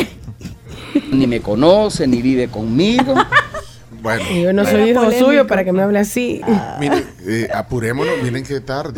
Ni 1.12 1.28
me 1.28 1.42
conoce, 1.42 2.08
ni 2.08 2.22
vive 2.22 2.48
conmigo. 2.50 3.14
Bueno, 4.02 4.24
yo 4.32 4.54
no 4.54 4.66
soy 4.66 4.90
hijo 4.90 5.12
suyo 5.12 5.48
para 5.48 5.64
que 5.64 5.72
me 5.72 5.82
hable 5.84 6.00
así. 6.00 6.42
Ah. 6.44 6.78
Miren, 6.80 7.06
eh, 7.26 7.48
apurémonos, 7.54 8.14
miren 8.24 8.44
qué 8.44 8.60
tarde. 8.62 8.94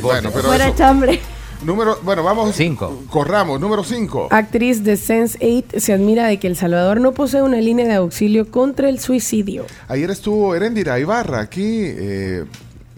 Bueno, 0.00 0.30
pero 0.32 0.48
Fuera 0.48 0.74
chambre. 0.74 1.20
Número, 1.62 1.98
bueno, 2.04 2.22
vamos. 2.22 2.54
Cinco. 2.54 3.02
Corramos. 3.10 3.60
Número 3.60 3.82
cinco. 3.82 4.28
Actriz 4.30 4.84
de 4.84 4.94
Sense8 4.94 5.80
se 5.80 5.92
admira 5.92 6.26
de 6.26 6.38
que 6.38 6.46
El 6.46 6.56
Salvador 6.56 7.00
no 7.00 7.12
posee 7.12 7.42
una 7.42 7.60
línea 7.60 7.86
de 7.86 7.94
auxilio 7.94 8.50
contra 8.50 8.88
el 8.88 9.00
suicidio. 9.00 9.66
Ayer 9.88 10.10
estuvo 10.10 10.54
Erendira 10.54 11.00
Ibarra 11.00 11.40
aquí. 11.40 11.80
Eh, 11.84 12.44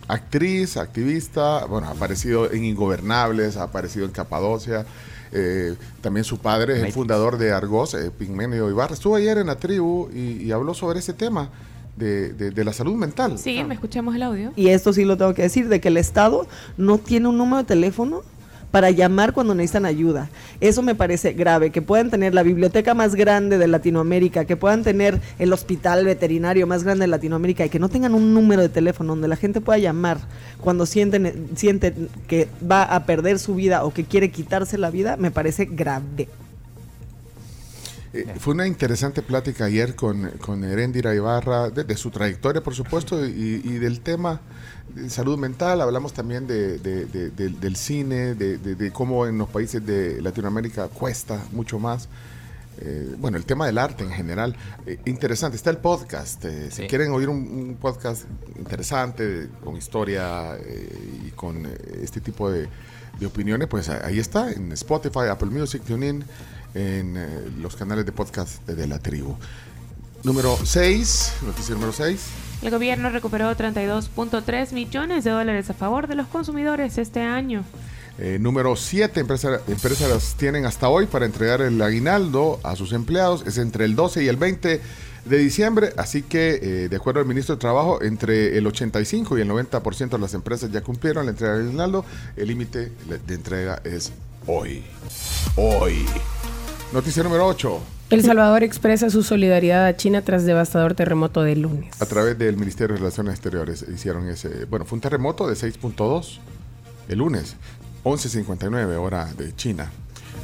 actriz, 0.08 0.76
activista, 0.76 1.64
bueno, 1.66 1.88
ha 1.88 1.92
aparecido 1.92 2.50
en 2.52 2.64
Ingobernables, 2.64 3.56
ha 3.56 3.64
aparecido 3.64 4.04
en 4.04 4.12
Capadocia, 4.12 4.84
eh, 5.32 5.74
también 6.00 6.24
su 6.24 6.38
padre 6.38 6.78
es 6.78 6.84
el 6.84 6.92
fundador 6.92 7.38
de 7.38 7.52
Argos, 7.52 7.94
eh, 7.94 8.10
Pigmenio 8.10 8.68
Ibarra. 8.68 8.94
Estuvo 8.94 9.16
ayer 9.16 9.38
en 9.38 9.46
la 9.46 9.56
tribu 9.56 10.08
y, 10.12 10.50
habló 10.50 10.74
sobre 10.74 10.98
ese 10.98 11.12
tema. 11.12 11.50
De, 11.96 12.32
de, 12.32 12.64
la 12.64 12.72
salud 12.72 12.94
mental. 12.94 13.36
Sí, 13.38 13.62
me 13.62 13.74
escuchamos 13.74 14.14
el 14.14 14.22
audio. 14.22 14.52
Y 14.56 14.68
esto 14.68 14.90
sí 14.94 15.04
lo 15.04 15.18
tengo 15.18 15.34
que 15.34 15.42
decir, 15.42 15.68
de 15.68 15.82
que 15.82 15.88
el 15.88 15.98
Estado 15.98 16.46
no 16.78 16.96
tiene 16.96 17.28
un 17.28 17.36
número 17.36 17.58
de 17.58 17.64
teléfono 17.64 18.22
para 18.70 18.90
llamar 18.90 19.32
cuando 19.32 19.54
necesitan 19.54 19.84
ayuda. 19.84 20.28
Eso 20.60 20.82
me 20.82 20.94
parece 20.94 21.32
grave, 21.32 21.70
que 21.70 21.82
puedan 21.82 22.10
tener 22.10 22.34
la 22.34 22.42
biblioteca 22.42 22.94
más 22.94 23.14
grande 23.14 23.58
de 23.58 23.66
Latinoamérica, 23.66 24.44
que 24.44 24.56
puedan 24.56 24.82
tener 24.82 25.20
el 25.38 25.52
hospital 25.52 26.04
veterinario 26.04 26.66
más 26.66 26.84
grande 26.84 27.04
de 27.04 27.08
Latinoamérica 27.08 27.64
y 27.64 27.68
que 27.68 27.78
no 27.78 27.88
tengan 27.88 28.14
un 28.14 28.34
número 28.34 28.62
de 28.62 28.68
teléfono 28.68 29.12
donde 29.12 29.28
la 29.28 29.36
gente 29.36 29.60
pueda 29.60 29.78
llamar 29.78 30.18
cuando 30.60 30.86
sienten, 30.86 31.50
sienten 31.56 32.08
que 32.28 32.48
va 32.70 32.82
a 32.82 33.06
perder 33.06 33.38
su 33.38 33.54
vida 33.54 33.84
o 33.84 33.92
que 33.92 34.04
quiere 34.04 34.30
quitarse 34.30 34.78
la 34.78 34.90
vida, 34.90 35.16
me 35.16 35.30
parece 35.30 35.64
grave. 35.64 36.28
Eh, 38.12 38.34
fue 38.38 38.54
una 38.54 38.66
interesante 38.66 39.22
plática 39.22 39.66
ayer 39.66 39.94
con, 39.94 40.30
con 40.40 40.64
Erendira 40.64 41.14
Ibarra, 41.14 41.70
de, 41.70 41.96
su 41.96 42.10
trayectoria, 42.10 42.62
por 42.62 42.74
supuesto, 42.74 43.24
y 43.24 43.78
del 43.78 44.00
tema 44.00 44.40
salud 45.08 45.38
mental, 45.38 45.80
hablamos 45.80 46.12
también 46.12 46.46
de, 46.46 46.78
del 46.78 47.76
cine, 47.76 48.34
de, 48.34 48.90
cómo 48.92 49.26
en 49.26 49.38
los 49.38 49.48
países 49.48 49.84
de 49.84 50.20
Latinoamérica 50.20 50.88
cuesta 50.88 51.40
mucho 51.52 51.78
más. 51.78 52.08
Eh, 52.82 53.14
bueno, 53.18 53.36
el 53.36 53.44
tema 53.44 53.66
del 53.66 53.76
arte 53.76 54.04
en 54.04 54.10
general. 54.10 54.56
Eh, 54.86 54.98
interesante, 55.04 55.56
está 55.56 55.68
el 55.68 55.76
podcast. 55.78 56.42
Eh, 56.46 56.70
si 56.70 56.86
quieren 56.86 57.12
oír 57.12 57.28
un, 57.28 57.76
podcast 57.78 58.24
interesante, 58.58 59.48
con 59.62 59.76
historia 59.76 60.56
y 61.26 61.30
con 61.32 61.66
este 62.02 62.20
tipo 62.20 62.50
de, 62.50 62.68
opiniones, 63.26 63.68
pues 63.68 63.90
ahí 63.90 64.18
está, 64.18 64.50
en 64.50 64.72
Spotify, 64.72 65.28
Apple 65.30 65.50
Music, 65.50 65.82
TuneIn, 65.82 66.24
en 66.74 67.62
los 67.62 67.76
canales 67.76 68.06
de 68.06 68.12
podcast 68.12 68.66
de 68.66 68.86
la 68.86 68.98
tribu. 68.98 69.36
Número 70.22 70.58
6, 70.62 71.32
noticia 71.46 71.74
número 71.74 71.92
6. 71.92 72.20
El 72.62 72.70
gobierno 72.70 73.08
recuperó 73.08 73.50
32.3 73.56 74.72
millones 74.72 75.24
de 75.24 75.30
dólares 75.30 75.70
a 75.70 75.74
favor 75.74 76.08
de 76.08 76.14
los 76.14 76.26
consumidores 76.26 76.98
este 76.98 77.20
año. 77.20 77.64
Eh, 78.18 78.38
número 78.38 78.76
7, 78.76 79.18
empresas, 79.18 79.62
empresas 79.66 80.34
tienen 80.36 80.66
hasta 80.66 80.90
hoy 80.90 81.06
para 81.06 81.24
entregar 81.24 81.62
el 81.62 81.80
aguinaldo 81.80 82.60
a 82.62 82.76
sus 82.76 82.92
empleados. 82.92 83.46
Es 83.46 83.56
entre 83.56 83.86
el 83.86 83.96
12 83.96 84.24
y 84.24 84.28
el 84.28 84.36
20 84.36 84.80
de 85.24 85.38
diciembre, 85.38 85.94
así 85.96 86.22
que 86.22 86.60
eh, 86.62 86.88
de 86.90 86.96
acuerdo 86.96 87.20
al 87.20 87.26
ministro 87.26 87.54
de 87.54 87.60
Trabajo, 87.60 88.02
entre 88.02 88.58
el 88.58 88.66
85 88.66 89.38
y 89.38 89.40
el 89.40 89.48
90% 89.50 90.10
de 90.10 90.18
las 90.18 90.34
empresas 90.34 90.70
ya 90.70 90.82
cumplieron 90.82 91.24
la 91.24 91.30
entrega 91.30 91.54
del 91.54 91.68
aguinaldo, 91.68 92.04
el 92.36 92.48
límite 92.48 92.92
de 93.26 93.34
entrega 93.34 93.80
es 93.84 94.12
hoy. 94.46 94.82
Hoy. 95.56 96.04
Noticia 96.92 97.22
número 97.22 97.46
8. 97.46 97.80
El 98.10 98.24
Salvador 98.24 98.64
expresa 98.64 99.10
su 99.10 99.22
solidaridad 99.22 99.86
a 99.86 99.96
China 99.96 100.22
tras 100.22 100.44
devastador 100.44 100.94
terremoto 100.94 101.42
de 101.42 101.54
lunes. 101.54 102.02
A 102.02 102.06
través 102.06 102.36
del 102.36 102.56
Ministerio 102.56 102.94
de 102.94 102.98
Relaciones 102.98 103.34
Exteriores 103.34 103.84
hicieron 103.88 104.28
ese. 104.28 104.64
Bueno, 104.64 104.84
fue 104.84 104.96
un 104.96 105.00
terremoto 105.00 105.46
de 105.46 105.54
6.2 105.54 106.38
el 107.08 107.18
lunes, 107.18 107.54
11.59 108.02 108.98
hora 108.98 109.26
de 109.36 109.54
China. 109.54 109.90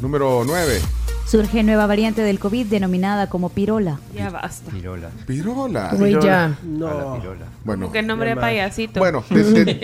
Número 0.01 0.45
9. 0.47 0.81
Surge 1.27 1.65
nueva 1.65 1.89
variante 1.89 2.23
del 2.23 2.39
COVID 2.39 2.67
denominada 2.67 3.29
como 3.29 3.49
pirola. 3.49 3.99
Ya 4.15 4.31
basta. 4.31 4.71
Pirola. 4.71 5.11
Pirola. 5.27 5.91
Uy, 5.99 6.17
ya. 6.23 6.57
No. 6.63 7.19
pirola. 7.19 7.47
Bueno. 7.65 7.91
¿Qué 7.91 8.01
nombre 8.01 8.31
de 8.31 8.37
payasito? 8.37 9.01
Bueno, 9.01 9.25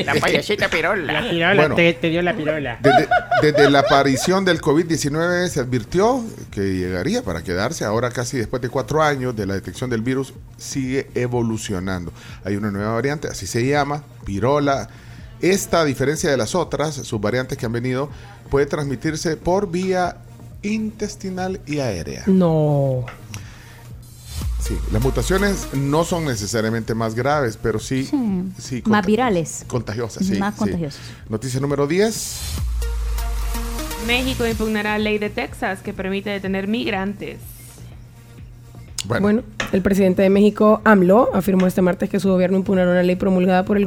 la 0.04 0.14
payasita 0.14 0.68
pirola. 0.68 1.20
La 1.20 1.28
pirola 1.28 1.74
te, 1.74 2.10
dio 2.10 2.22
la 2.22 2.36
pirola. 2.36 2.78
Desde, 2.80 3.08
desde 3.42 3.70
la 3.70 3.80
aparición 3.80 4.44
del 4.44 4.60
COVID-19 4.60 5.48
se 5.48 5.58
advirtió 5.58 6.24
que 6.52 6.60
llegaría 6.60 7.22
para 7.22 7.42
quedarse. 7.42 7.84
Ahora 7.84 8.10
casi 8.10 8.38
después 8.38 8.62
de 8.62 8.68
cuatro 8.68 9.02
años 9.02 9.34
de 9.34 9.44
la 9.44 9.54
detección 9.54 9.90
del 9.90 10.02
virus 10.02 10.34
sigue 10.58 11.10
evolucionando. 11.16 12.12
Hay 12.44 12.54
una 12.54 12.70
nueva 12.70 12.94
variante, 12.94 13.26
así 13.26 13.48
se 13.48 13.66
llama, 13.66 14.04
pirola. 14.24 14.88
Esta, 15.40 15.80
a 15.80 15.84
diferencia 15.84 16.30
de 16.30 16.36
las 16.36 16.54
otras, 16.54 16.94
sus 16.94 17.20
variantes 17.20 17.58
que 17.58 17.66
han 17.66 17.72
venido, 17.72 18.08
puede 18.48 18.66
transmitirse 18.66 19.36
por 19.36 19.68
vía 19.68 20.18
intestinal 20.62 21.60
y 21.66 21.78
aérea. 21.78 22.24
No. 22.26 23.06
Sí, 24.60 24.78
las 24.92 25.02
mutaciones 25.02 25.66
no 25.74 26.04
son 26.04 26.24
necesariamente 26.24 26.94
más 26.94 27.16
graves, 27.16 27.58
pero 27.60 27.80
sí, 27.80 28.08
sí. 28.58 28.82
más 28.86 29.04
virales. 29.04 29.64
Contagiosas, 29.66 30.24
sí. 30.24 30.38
Más 30.38 30.54
contagiosas. 30.54 31.00
Noticia 31.28 31.58
número 31.58 31.86
10. 31.86 32.40
México 34.06 34.46
impugnará 34.46 34.98
ley 34.98 35.18
de 35.18 35.30
Texas 35.30 35.80
que 35.80 35.92
permite 35.92 36.30
detener 36.30 36.68
migrantes. 36.68 37.38
Bueno. 39.04 39.42
El 39.72 39.82
presidente 39.82 40.22
de 40.22 40.30
México, 40.30 40.80
AMLO, 40.84 41.30
afirmó 41.34 41.66
este 41.66 41.82
martes 41.82 42.10
que 42.10 42.20
su 42.20 42.28
gobierno 42.28 42.58
impugnará 42.58 42.90
una 42.90 43.02
ley 43.02 43.16
promulgada 43.16 43.64
por 43.64 43.78
el, 43.78 43.86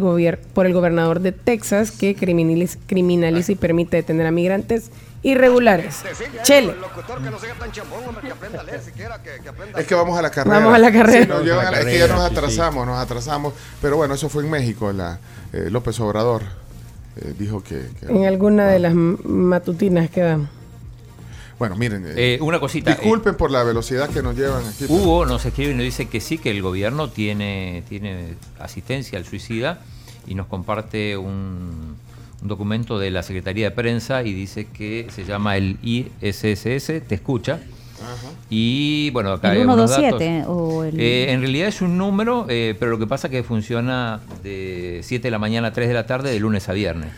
por 0.53 0.65
el 0.65 0.73
gobernador 0.73 1.19
de 1.19 1.31
Texas 1.31 1.91
que 1.91 2.15
criminaliza, 2.15 2.79
criminaliza 2.87 3.51
y 3.51 3.55
permite 3.55 3.97
detener 3.97 4.25
a 4.25 4.31
migrantes 4.31 4.91
irregulares. 5.21 6.01
Chele. 6.43 6.73
Es 9.75 9.87
que 9.87 9.95
vamos 9.95 10.17
a 10.17 10.21
la 10.21 10.31
carrera. 10.31 10.59
Vamos 10.59 10.75
a 10.75 10.79
la 10.79 10.91
carrera. 10.91 11.39
es 11.79 11.85
que 11.85 11.99
ya 11.99 12.07
nos 12.07 12.21
atrasamos, 12.21 12.85
nos 12.85 12.97
atrasamos. 12.97 13.53
Pero 13.81 13.97
bueno, 13.97 14.13
eso 14.13 14.29
fue 14.29 14.43
en 14.43 14.51
México. 14.51 14.91
La, 14.93 15.19
eh, 15.51 15.69
López 15.69 15.99
Obrador 15.99 16.43
eh, 17.17 17.33
dijo 17.37 17.63
que, 17.63 17.89
En 18.07 18.25
alguna 18.25 18.67
de 18.67 18.79
las 18.79 18.93
matutinas 18.93 20.09
que 20.09 20.21
dan. 20.21 20.49
Bueno, 21.57 21.75
miren. 21.75 22.05
Eh, 22.15 22.37
una 22.41 22.59
cosita. 22.59 22.91
Disculpen 22.91 23.35
por 23.35 23.51
la 23.51 23.63
velocidad 23.63 24.09
que 24.09 24.21
nos 24.21 24.35
llevan 24.35 24.65
aquí. 24.65 24.85
Hugo 24.89 25.25
nos 25.25 25.45
escribe 25.45 25.71
y 25.71 25.75
nos 25.75 25.83
dice 25.83 26.07
que 26.07 26.19
sí, 26.19 26.37
que 26.37 26.51
el 26.51 26.61
gobierno 26.61 27.09
tiene, 27.09 27.83
tiene 27.87 28.35
asistencia 28.59 29.17
al 29.17 29.25
suicida 29.25 29.81
y 30.27 30.35
nos 30.35 30.47
comparte 30.47 31.17
un, 31.17 31.95
un 32.41 32.47
documento 32.47 32.99
de 32.99 33.11
la 33.11 33.23
Secretaría 33.23 33.69
de 33.69 33.75
Prensa 33.75 34.23
y 34.23 34.33
dice 34.33 34.67
que 34.67 35.07
se 35.09 35.25
llama 35.25 35.57
el 35.57 35.77
ISSS, 35.81 37.03
te 37.07 37.15
escucha. 37.15 37.59
Y 38.49 39.09
bueno, 39.11 39.31
acá 39.31 39.53
el 39.53 39.63
127 39.63 40.43
o 40.47 40.83
el... 40.83 40.99
Eh, 40.99 41.31
en 41.31 41.39
realidad 41.39 41.69
es 41.69 41.81
un 41.81 41.97
número, 41.97 42.45
eh, 42.49 42.75
pero 42.77 42.91
lo 42.91 42.99
que 42.99 43.07
pasa 43.07 43.27
es 43.27 43.31
que 43.31 43.43
funciona 43.43 44.19
de 44.43 44.99
7 45.01 45.23
de 45.23 45.31
la 45.31 45.39
mañana 45.39 45.69
a 45.69 45.73
3 45.73 45.87
de 45.87 45.93
la 45.93 46.05
tarde 46.05 46.31
de 46.31 46.39
lunes 46.39 46.69
a 46.69 46.73
viernes. 46.73 47.09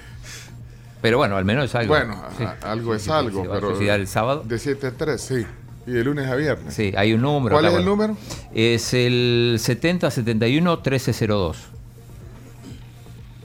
Pero 1.07 1.19
bueno, 1.19 1.37
al 1.37 1.45
menos 1.45 1.63
es 1.63 1.73
algo. 1.73 1.93
Bueno, 1.93 2.21
algo 2.63 2.93
es 2.93 3.07
algo, 3.07 3.43
pero 3.49 3.79
el 3.79 4.07
sábado. 4.09 4.43
De 4.45 4.59
7 4.59 4.87
a 4.87 4.91
3, 4.91 5.21
sí. 5.21 5.45
Y 5.85 5.91
de 5.91 6.03
lunes 6.03 6.27
a 6.27 6.35
viernes. 6.35 6.73
Sí, 6.73 6.93
hay 6.97 7.13
un 7.13 7.21
número. 7.21 7.55
¿Cuál 7.55 7.67
es 7.67 7.75
el 7.75 7.85
número? 7.85 8.17
Es 8.53 8.93
el 8.93 9.55
7071 9.57 10.75
1302. 10.75 11.57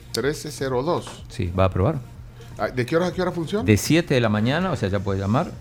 1302. 0.07 1.25
Sí, 1.29 1.53
va 1.57 1.66
a 1.66 1.70
probar. 1.70 2.01
Ah, 2.59 2.66
¿De 2.66 2.85
qué 2.85 2.96
hora 2.96 3.07
a 3.07 3.12
qué 3.12 3.22
hora 3.22 3.31
funciona? 3.31 3.62
De 3.62 3.77
7 3.77 4.12
de 4.12 4.20
la 4.20 4.29
mañana, 4.29 4.72
o 4.72 4.77
sea, 4.77 4.88
ya 4.88 4.98
puede 4.98 5.20
llamar. 5.20 5.53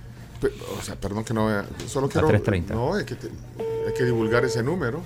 o 0.75 0.81
sea, 0.81 0.95
perdón 0.95 1.23
que 1.23 1.35
no 1.35 1.45
vea. 1.45 1.67
Solo 1.85 2.09
quiero. 2.09 2.29
A 2.29 2.31
3.30. 2.31 2.69
No, 2.69 2.95
hay 2.95 3.05
que, 3.05 3.13
hay 3.13 3.93
que 3.95 4.05
divulgar 4.05 4.43
ese 4.43 4.63
número. 4.63 5.03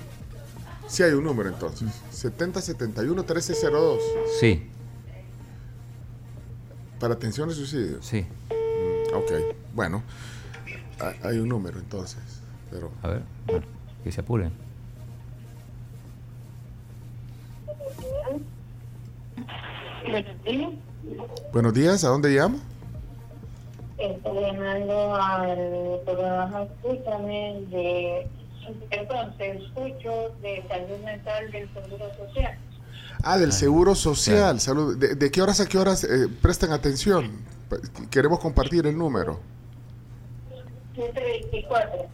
Sí 0.88 1.02
hay 1.02 1.12
un 1.12 1.24
número 1.24 1.50
entonces. 1.50 1.90
7071 2.10 3.22
1302. 3.22 4.00
Sí. 4.40 4.70
¿Para 7.00 7.14
atención 7.14 7.48
de 7.48 7.54
suicidio? 7.54 8.02
Sí. 8.02 8.22
Mm, 8.50 9.16
ok. 9.16 9.32
Bueno, 9.74 10.02
hay 11.22 11.38
un 11.38 11.48
número 11.48 11.78
entonces. 11.78 12.42
Pero... 12.70 12.90
A 13.02 13.08
ver, 13.08 13.22
que 14.02 14.10
se 14.10 14.20
apuren. 14.20 14.52
Buenos 20.08 20.44
días. 20.44 20.70
Buenos 21.52 21.74
días, 21.74 22.04
¿a 22.04 22.08
dónde 22.08 22.34
llama? 22.34 22.58
Estoy 23.98 24.40
llamando 24.40 25.14
al 25.14 26.00
programa 26.04 26.62
Escúchame 26.62 27.62
de. 27.70 28.26
Perdón, 28.90 29.34
te 29.38 29.56
escucho 29.56 30.34
de 30.42 30.64
salud 30.68 30.98
mental 31.04 31.50
del 31.50 31.68
Seguro 31.72 32.10
Social. 32.16 32.58
Ah, 33.22 33.38
del 33.38 33.52
Seguro 33.52 33.94
Social. 33.94 34.60
Salud. 34.60 34.96
¿De, 34.96 35.30
qué 35.30 35.42
horas 35.42 35.60
a 35.60 35.66
qué 35.66 35.78
horas 35.78 36.04
eh, 36.04 36.28
prestan 36.40 36.72
atención? 36.72 37.30
Queremos 38.10 38.38
compartir 38.38 38.86
el 38.86 38.96
número. 38.96 39.40
724. 40.94 42.06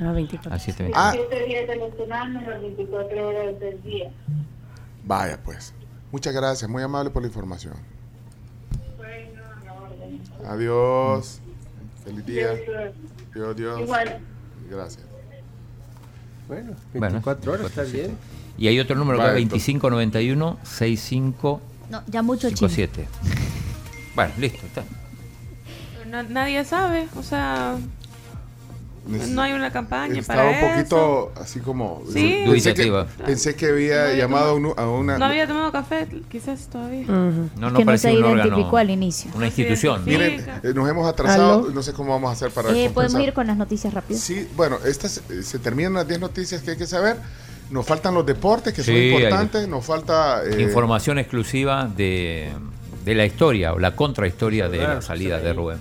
Ah, 0.00 0.12
24. 0.12 0.52
Ah, 0.52 0.58
7, 0.58 0.90
ah. 0.94 1.12
7 1.14 1.44
días 1.44 1.68
de 1.68 1.76
los 1.76 1.92
menos 1.98 2.60
24 2.60 3.28
horas 3.28 3.60
del 3.60 3.82
día. 3.82 4.10
Vaya, 5.04 5.38
pues. 5.42 5.74
Muchas 6.10 6.32
gracias, 6.32 6.70
muy 6.70 6.82
amable 6.82 7.10
por 7.10 7.22
la 7.22 7.28
información. 7.28 7.74
Adiós. 10.46 11.40
Feliz 12.04 12.26
día. 12.26 12.54
Dios, 13.34 13.56
Dios. 13.56 13.80
Igual. 13.80 14.20
Gracias. 14.70 15.04
Bueno, 16.46 16.74
24 16.92 17.52
horas, 17.52 17.66
está 17.66 17.82
bien. 17.82 18.16
Y 18.56 18.68
hay 18.68 18.78
otro 18.80 18.96
número 18.96 19.18
que 19.18 19.42
es 19.42 19.48
2591 19.48 20.58
65 20.62 21.60
No, 21.90 22.02
ya 22.06 22.22
mucho 22.22 22.48
57. 22.48 23.06
Bueno, 24.14 24.32
listo, 24.38 24.64
está. 24.66 24.84
nadie 26.28 26.64
sabe, 26.64 27.08
o 27.16 27.22
sea, 27.22 27.76
no 29.06 29.42
hay 29.42 29.52
una 29.52 29.70
campaña 29.70 30.18
Estaba 30.18 30.50
para 30.50 30.66
un 30.66 30.76
poquito 30.76 31.32
así 31.36 31.60
como... 31.60 32.02
¿Sí? 32.10 32.44
Pensé, 32.46 32.74
que, 32.74 33.06
pensé 33.24 33.54
que 33.54 33.66
había 33.66 34.14
llamado 34.14 34.74
a 34.76 34.88
una... 34.88 35.18
No 35.18 35.26
había 35.26 35.46
tomado 35.46 35.70
café, 35.72 36.08
quizás 36.30 36.68
todavía. 36.68 37.04
No, 37.06 37.70
no 37.70 37.74
que 37.74 37.84
no 37.84 37.98
se 37.98 38.12
identificó 38.12 38.78
al 38.78 38.90
inicio. 38.90 39.30
Una 39.34 39.46
institución. 39.46 40.02
Miren, 40.06 40.46
eh, 40.62 40.72
nos 40.74 40.88
hemos 40.88 41.06
atrasado, 41.06 41.70
no 41.70 41.82
sé 41.82 41.92
cómo 41.92 42.12
vamos 42.12 42.30
a 42.30 42.32
hacer 42.32 42.50
para... 42.50 42.70
Eh, 42.70 42.90
¿Podemos 42.92 43.20
ir 43.20 43.34
con 43.34 43.46
las 43.46 43.56
noticias 43.56 43.92
rápidas? 43.92 44.22
Sí, 44.22 44.48
bueno, 44.56 44.78
estas 44.86 45.18
eh, 45.28 45.42
se 45.42 45.58
terminan 45.58 45.94
las 45.94 46.08
10 46.08 46.20
noticias 46.20 46.62
que 46.62 46.72
hay 46.72 46.76
que 46.78 46.86
saber. 46.86 47.16
Nos 47.70 47.86
faltan 47.86 48.14
los 48.14 48.26
deportes, 48.26 48.72
que 48.74 48.82
son 48.82 48.96
importantes. 48.96 49.66
Nos 49.68 49.84
falta... 49.84 50.42
Eh, 50.44 50.62
Información 50.62 51.18
exclusiva 51.18 51.88
de, 51.96 52.50
de 53.04 53.14
la 53.14 53.24
historia 53.24 53.72
o 53.72 53.78
la 53.78 53.96
contrahistoria 53.96 54.68
de 54.68 54.78
la 54.78 55.02
salida 55.02 55.38
de 55.38 55.52
Rubén. 55.52 55.78